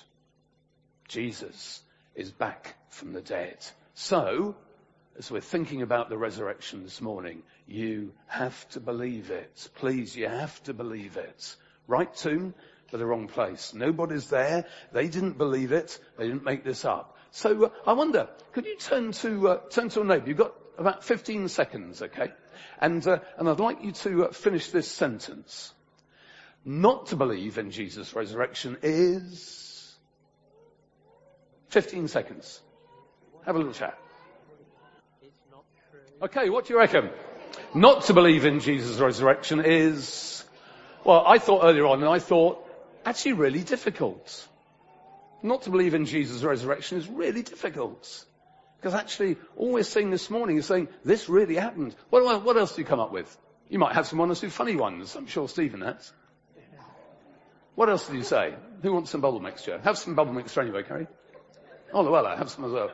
Jesus 1.08 1.82
is 2.16 2.32
back 2.32 2.76
from 2.90 3.14
the 3.14 3.22
dead. 3.22 3.58
So, 3.94 4.56
as 5.20 5.30
we're 5.30 5.40
thinking 5.40 5.84
about 5.84 6.10
the 6.10 6.18
resurrection 6.18 6.84
this 6.84 7.00
morning, 7.00 7.44
you 7.68 8.12
have 8.26 8.68
to 8.70 8.80
believe 8.80 9.30
it. 9.30 9.70
Please, 9.76 10.16
you 10.16 10.28
have 10.28 10.62
to 10.64 10.74
believe 10.74 11.16
it. 11.16 11.56
Right 11.86 12.14
tomb, 12.16 12.56
but 12.90 12.98
the 12.98 13.06
wrong 13.06 13.28
place. 13.28 13.76
Nobody's 13.76 14.30
there. 14.30 14.66
They 14.94 15.10
didn't 15.10 15.38
believe 15.38 15.72
it. 15.72 16.00
They 16.18 16.26
didn't 16.26 16.44
make 16.44 16.64
this 16.64 16.86
up. 16.86 17.18
So 17.32 17.66
uh, 17.66 17.70
I 17.86 17.94
wonder, 17.94 18.30
could 18.54 18.66
you 18.66 18.78
turn 18.78 19.12
to 19.12 19.50
uh, 19.50 19.58
turn 19.70 19.90
to 19.90 20.02
a 20.02 20.04
neighbour? 20.04 20.28
You've 20.28 20.38
got 20.38 20.54
about 20.78 21.04
15 21.04 21.48
seconds, 21.50 22.02
okay? 22.02 22.32
And, 22.80 23.06
uh, 23.08 23.20
and 23.38 23.50
I'd 23.50 23.60
like 23.60 23.84
you 23.84 23.92
to 23.92 24.26
uh, 24.26 24.32
finish 24.32 24.70
this 24.70 24.88
sentence. 24.88 25.74
Not 26.64 27.08
to 27.08 27.16
believe 27.16 27.58
in 27.58 27.72
Jesus' 27.72 28.14
resurrection 28.16 28.78
is 28.82 29.96
15 31.70 32.08
seconds. 32.08 32.62
Have 33.46 33.56
a 33.56 33.60
little 33.60 33.74
chat. 33.74 33.98
Okay, 36.22 36.50
what 36.50 36.66
do 36.66 36.74
you 36.74 36.80
reckon? 36.80 37.10
Not 37.74 38.04
to 38.06 38.14
believe 38.14 38.46
in 38.46 38.60
Jesus' 38.60 38.98
resurrection 38.98 39.62
is, 39.64 40.44
well, 41.04 41.24
I 41.26 41.38
thought 41.38 41.64
earlier 41.64 41.86
on, 41.86 42.02
and 42.02 42.10
I 42.10 42.20
thought, 42.20 42.64
actually 43.06 43.34
really 43.34 43.64
difficult. 43.64 44.48
Not 45.44 45.64
to 45.64 45.70
believe 45.70 45.94
in 45.94 46.06
Jesus' 46.06 46.44
resurrection 46.44 46.98
is 46.98 47.08
really 47.08 47.44
difficult. 47.44 48.26
Because 48.80 48.94
actually, 48.94 49.38
all 49.56 49.74
we're 49.74 49.84
seeing 49.84 50.12
this 50.12 50.30
morning 50.30 50.58
is 50.58 50.66
saying, 50.66 50.88
this 51.04 51.30
really 51.30 51.56
happened. 51.56 51.96
What, 52.10 52.44
what 52.44 52.58
else 52.58 52.76
do 52.76 52.82
you 52.82 52.88
come 52.88 53.00
up 53.00 53.12
with? 53.12 53.36
You 53.70 53.80
might 53.80 53.96
have 53.96 54.08
some 54.08 54.20
one 54.20 54.30
or 54.30 54.36
two 54.36 54.50
funny 54.50 54.76
ones. 54.76 55.16
I'm 55.16 55.28
sure 55.28 55.50
Stephen 55.50 55.82
has. 55.82 56.12
What 57.76 57.90
else 57.90 58.08
did 58.08 58.16
you 58.16 58.24
say? 58.24 58.56
Who 58.82 58.94
wants 58.94 59.12
some 59.12 59.22
bubble 59.22 59.40
mixture? 59.40 59.80
Have 59.84 59.98
some 59.98 60.16
bubble 60.16 60.34
mixture 60.34 60.62
anyway, 60.62 60.84
Carrie. 60.84 61.08
Oh, 61.94 62.10
well, 62.10 62.26
I 62.26 62.36
have 62.36 62.50
some 62.50 62.66
as 62.66 62.72
well. 62.72 62.92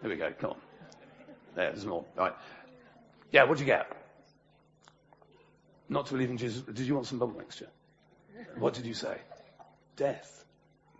Here 0.00 0.10
we 0.10 0.16
go. 0.16 0.32
Come 0.38 0.50
on. 0.50 0.56
There's 1.54 1.86
more. 1.86 2.04
Right. 2.16 2.32
Yeah, 3.32 3.44
what'd 3.44 3.60
you 3.60 3.66
get? 3.66 3.90
Not 5.88 6.06
to 6.06 6.14
believe 6.14 6.30
in 6.30 6.36
Jesus. 6.36 6.62
Did 6.62 6.80
you 6.80 6.94
want 6.94 7.06
some 7.06 7.18
bubble 7.18 7.38
mixture? 7.38 7.68
What 8.58 8.74
did 8.74 8.86
you 8.86 8.94
say? 8.94 9.16
Death. 9.96 10.44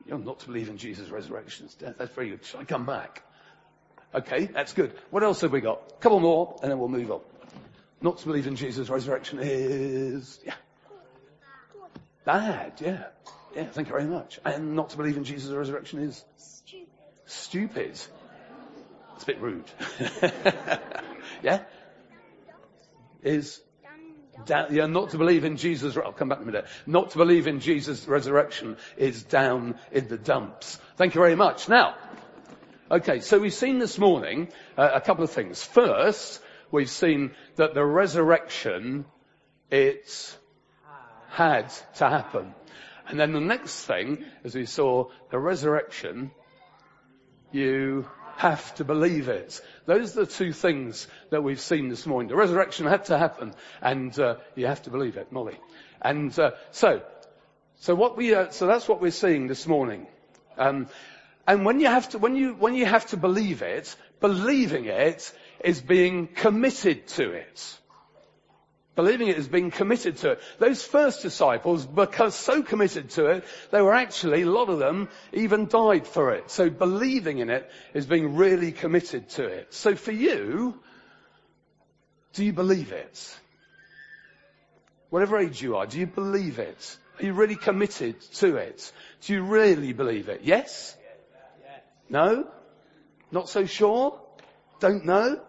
You're 0.07 0.19
not 0.19 0.41
to 0.41 0.47
believe 0.47 0.69
in 0.69 0.77
Jesus' 0.77 1.09
resurrection. 1.09 1.67
It's 1.67 1.75
death. 1.75 1.95
That's 1.99 2.15
very 2.15 2.31
good. 2.31 2.45
Shall 2.45 2.61
I 2.61 2.65
come 2.65 2.87
back? 2.87 3.23
Okay, 4.15 4.47
that's 4.47 4.73
good. 4.73 4.93
What 5.11 5.25
else 5.25 5.41
have 5.41 5.51
we 5.51 5.61
got? 5.61 5.83
A 5.99 6.01
couple 6.01 6.21
more, 6.21 6.57
and 6.63 6.71
then 6.71 6.79
we'll 6.79 6.89
move 6.89 7.11
on. 7.11 7.21
Not 8.01 8.19
to 8.19 8.27
believe 8.27 8.47
in 8.47 8.55
Jesus' 8.55 8.89
resurrection 8.89 9.41
is, 9.43 10.39
yeah. 10.45 10.55
Bad, 12.25 12.75
yeah. 12.81 13.05
Yeah, 13.57 13.65
thank 13.65 13.89
you 13.89 13.93
very 13.93 14.07
much. 14.07 14.39
And 14.45 14.77
not 14.77 14.91
to 14.91 14.97
believe 14.97 15.17
in 15.17 15.25
Jesus' 15.25 15.53
resurrection 15.53 16.01
is? 16.01 16.25
Stupid. 16.37 16.89
Stupid. 17.27 18.01
It's 19.15 19.23
a 19.23 19.27
bit 19.27 19.41
rude. 19.41 19.65
yeah? 21.43 21.63
Is? 23.23 23.61
Down, 24.47 24.75
yeah, 24.75 24.87
not 24.87 25.11
to 25.11 25.19
believe 25.19 25.45
in 25.45 25.57
Jesus, 25.57 25.97
I'll 25.97 26.13
come 26.13 26.29
back 26.29 26.39
in 26.39 26.45
a 26.45 26.47
minute. 26.47 26.67
Not 26.87 27.13
to 27.13 27.19
believe 27.19 27.47
in 27.47 27.61
Jesus' 27.61 28.07
resurrection 28.07 28.77
is 28.97 29.23
down 29.23 29.79
in 29.93 30.09
the 30.09 30.19
dumps. 30.19 30.79
Thank 30.97 31.15
you 31.15 31.21
very 31.21 31.37
much. 31.37 31.69
Now, 31.69 31.95
Okay, 32.91 33.21
so 33.21 33.39
we've 33.39 33.55
seen 33.55 33.79
this 33.79 33.99
morning 33.99 34.49
uh, 34.77 34.91
a 34.93 35.01
couple 35.01 35.25
of 35.25 35.31
things. 35.31 35.63
First, 35.63 36.43
we've 36.71 36.91
seen 36.91 37.31
that 37.57 37.73
the 37.73 37.83
resurrection, 37.83 39.07
it 39.71 40.37
had 41.31 41.71
to 41.97 42.11
happen. 42.11 42.55
And 43.09 43.19
then 43.19 43.33
the 43.33 43.41
next 43.41 43.87
thing, 43.87 44.23
as 44.45 44.55
we 44.55 44.67
saw, 44.67 45.09
the 45.31 45.39
resurrection, 45.39 46.31
you 47.53 48.07
have 48.37 48.75
to 48.75 48.85
believe 48.85 49.31
it. 49.31 49.63
Those 49.87 50.15
are 50.15 50.27
the 50.27 50.31
two 50.31 50.53
things 50.53 51.09
that 51.31 51.43
we've 51.43 51.61
seen 51.61 51.89
this 51.89 52.05
morning. 52.05 52.29
The 52.29 52.37
resurrection 52.37 52.87
had 52.87 53.07
to 53.07 53.17
happen, 53.17 53.55
and 53.81 54.17
uh, 54.19 54.37
you 54.57 54.67
have 54.67 54.83
to 54.83 54.91
believe 54.91 55.17
it, 55.17 55.33
Molly. 55.33 55.59
And 56.03 56.39
uh, 56.39 56.51
so, 56.71 57.01
so 57.77 57.95
what 57.95 58.19
we, 58.19 58.35
uh, 58.35 58.51
so 58.51 58.67
that's 58.67 58.87
what 58.87 59.01
we're 59.01 59.11
seeing 59.11 59.47
this 59.47 59.67
morning. 59.67 60.07
Um, 60.59 60.89
and 61.47 61.65
when 61.65 61.81
you 61.81 61.87
have 61.87 62.09
to, 62.11 62.19
when 62.19 62.37
you, 62.37 62.55
when 62.55 62.75
you 62.75 62.87
have 62.87 63.07
to 63.07 63.17
believe 63.17 63.63
it, 63.63 63.95
believing 64.21 64.87
it 64.87 65.33
is 65.63 65.81
being 65.81 66.27
committed 66.27 67.07
to 67.09 67.33
it. 67.33 67.79
Believing 68.97 69.27
it 69.27 69.37
is 69.37 69.49
being 69.49 69.73
committed 69.73 70.19
to 70.19 70.33
it. 70.33 70.41
Those 70.59 70.85
first 70.85 71.23
disciples, 71.23 71.85
because 71.85 72.35
so 72.35 72.63
committed 72.63 73.11
to 73.11 73.27
it, 73.27 73.45
they 73.73 73.83
were 73.83 73.93
actually, 73.93 74.43
a 74.43 74.51
lot 74.51 74.69
of 74.69 74.79
them, 74.79 75.09
even 75.33 75.67
died 75.67 76.07
for 76.07 76.31
it. 76.33 76.51
So 76.51 76.71
believing 76.71 77.39
in 77.39 77.51
it 77.51 77.69
is 77.93 78.07
being 78.07 78.37
really 78.37 78.71
committed 78.71 79.29
to 79.31 79.45
it. 79.45 79.75
So 79.75 79.97
for 79.97 80.13
you, 80.13 80.79
do 82.35 82.45
you 82.45 82.53
believe 82.53 82.93
it? 82.93 83.39
Whatever 85.11 85.39
age 85.39 85.61
you 85.61 85.77
are, 85.77 85.87
do 85.87 85.99
you 85.99 86.07
believe 86.07 86.61
it? 86.61 86.97
Are 87.19 87.25
you 87.27 87.33
really 87.33 87.57
committed 87.57 88.21
to 88.35 88.57
it? 88.57 88.93
Do 89.23 89.33
you 89.33 89.43
really 89.43 89.93
believe 89.93 90.29
it? 90.29 90.43
Yes? 90.45 90.97
No? 92.09 92.47
Not 93.31 93.49
so 93.49 93.67
sure? 93.67 94.21
Don't 94.81 95.05
know? 95.05 95.41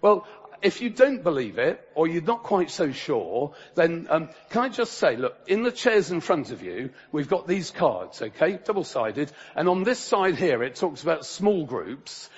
Well, 0.00 0.26
if 0.62 0.80
you 0.80 0.90
don't 0.90 1.22
believe 1.22 1.58
it, 1.58 1.86
or 1.94 2.08
you're 2.08 2.22
not 2.22 2.42
quite 2.42 2.70
so 2.70 2.92
sure, 2.92 3.54
then 3.74 4.06
um, 4.10 4.30
can 4.50 4.62
I 4.62 4.68
just 4.68 4.94
say, 4.94 5.16
look, 5.16 5.36
in 5.46 5.62
the 5.62 5.70
chairs 5.72 6.10
in 6.10 6.20
front 6.20 6.50
of 6.50 6.62
you, 6.62 6.90
we've 7.12 7.28
got 7.28 7.46
these 7.46 7.70
cards, 7.70 8.22
okay, 8.22 8.58
double-sided, 8.64 9.30
and 9.54 9.68
on 9.68 9.84
this 9.84 9.98
side 9.98 10.36
here, 10.36 10.62
it 10.62 10.76
talks 10.76 11.02
about 11.02 11.26
small 11.26 11.66
groups, 11.66 12.30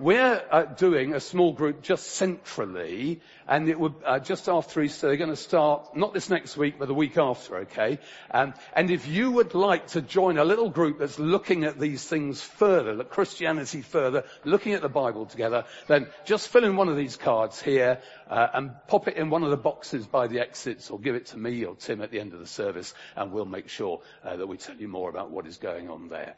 we're 0.00 0.42
uh, 0.50 0.64
doing 0.64 1.14
a 1.14 1.20
small 1.20 1.52
group 1.52 1.82
just 1.82 2.06
centrally, 2.06 3.20
and 3.46 3.68
it 3.68 3.78
would 3.78 3.94
uh, 4.04 4.18
just 4.18 4.48
after 4.48 4.82
Easter. 4.82 5.06
They're 5.06 5.16
to 5.30 5.36
start 5.36 5.96
not 5.96 6.12
this 6.12 6.28
next 6.28 6.56
week, 6.56 6.80
but 6.80 6.88
the 6.88 6.94
week 6.94 7.16
after. 7.16 7.58
Okay. 7.58 7.98
Um, 8.30 8.54
and 8.74 8.90
if 8.90 9.06
you 9.06 9.30
would 9.30 9.54
like 9.54 9.88
to 9.88 10.02
join 10.02 10.38
a 10.38 10.44
little 10.44 10.68
group 10.68 10.98
that's 10.98 11.20
looking 11.20 11.62
at 11.62 11.78
these 11.78 12.04
things 12.04 12.42
further, 12.42 12.98
at 12.98 13.10
Christianity 13.10 13.82
further, 13.82 14.24
looking 14.44 14.72
at 14.72 14.82
the 14.82 14.88
Bible 14.88 15.26
together, 15.26 15.64
then 15.86 16.08
just 16.24 16.48
fill 16.48 16.64
in 16.64 16.76
one 16.76 16.88
of 16.88 16.96
these 16.96 17.16
cards 17.16 17.62
here 17.62 18.00
uh, 18.28 18.48
and 18.52 18.72
pop 18.88 19.06
it 19.06 19.16
in 19.16 19.30
one 19.30 19.44
of 19.44 19.50
the 19.50 19.56
boxes 19.56 20.06
by 20.06 20.26
the 20.26 20.40
exits, 20.40 20.90
or 20.90 20.98
give 20.98 21.14
it 21.14 21.26
to 21.26 21.38
me 21.38 21.64
or 21.64 21.76
Tim 21.76 22.02
at 22.02 22.10
the 22.10 22.18
end 22.18 22.32
of 22.32 22.40
the 22.40 22.46
service, 22.46 22.94
and 23.14 23.30
we'll 23.30 23.44
make 23.44 23.68
sure 23.68 24.00
that 24.24 24.48
we 24.48 24.56
tell 24.56 24.76
you 24.76 24.88
more 24.88 25.08
about 25.08 25.30
what 25.30 25.46
is 25.46 25.56
going 25.56 25.88
on 25.88 26.08
there. 26.08 26.34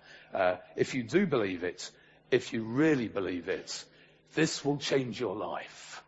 If 0.77 0.95
you 0.95 1.03
do 1.03 1.27
believe 1.27 1.65
it 1.65 1.91
if 2.31 2.53
you 2.53 2.63
really 2.63 3.09
believe 3.09 3.49
it, 3.49 3.85
this 4.35 4.65
will 4.65 4.77
change 4.77 5.21
your 5.21 5.37
life. 5.37 6.03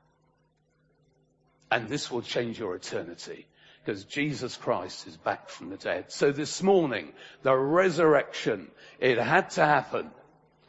And 1.71 1.89
this 1.89 2.11
will 2.11 2.23
change 2.23 2.59
your 2.59 2.75
eternity. 2.75 3.47
Because 3.85 4.05
Jesus 4.05 4.57
Christ 4.57 5.07
is 5.07 5.17
back 5.17 5.49
from 5.49 5.71
the 5.71 5.77
dead. 5.77 6.13
So 6.13 6.33
this 6.33 6.63
morning, 6.63 7.13
the 7.43 7.57
resurrection, 7.57 8.71
it 8.99 9.19
had 9.19 9.51
to 9.51 9.65
happen. 9.65 10.11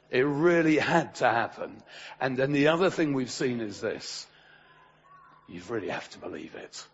It 0.09 0.21
really 0.21 0.77
had 0.77 1.15
to 1.15 1.25
happen. 1.25 1.83
And 2.19 2.37
then 2.37 2.53
the 2.53 2.69
other 2.69 2.89
thing 2.89 3.13
we've 3.13 3.31
seen 3.31 3.59
is 3.59 3.81
this. 3.81 4.25
You 5.49 5.61
really 5.67 5.89
have 5.89 6.09
to 6.11 6.19
believe 6.19 6.55
it. 6.55 6.85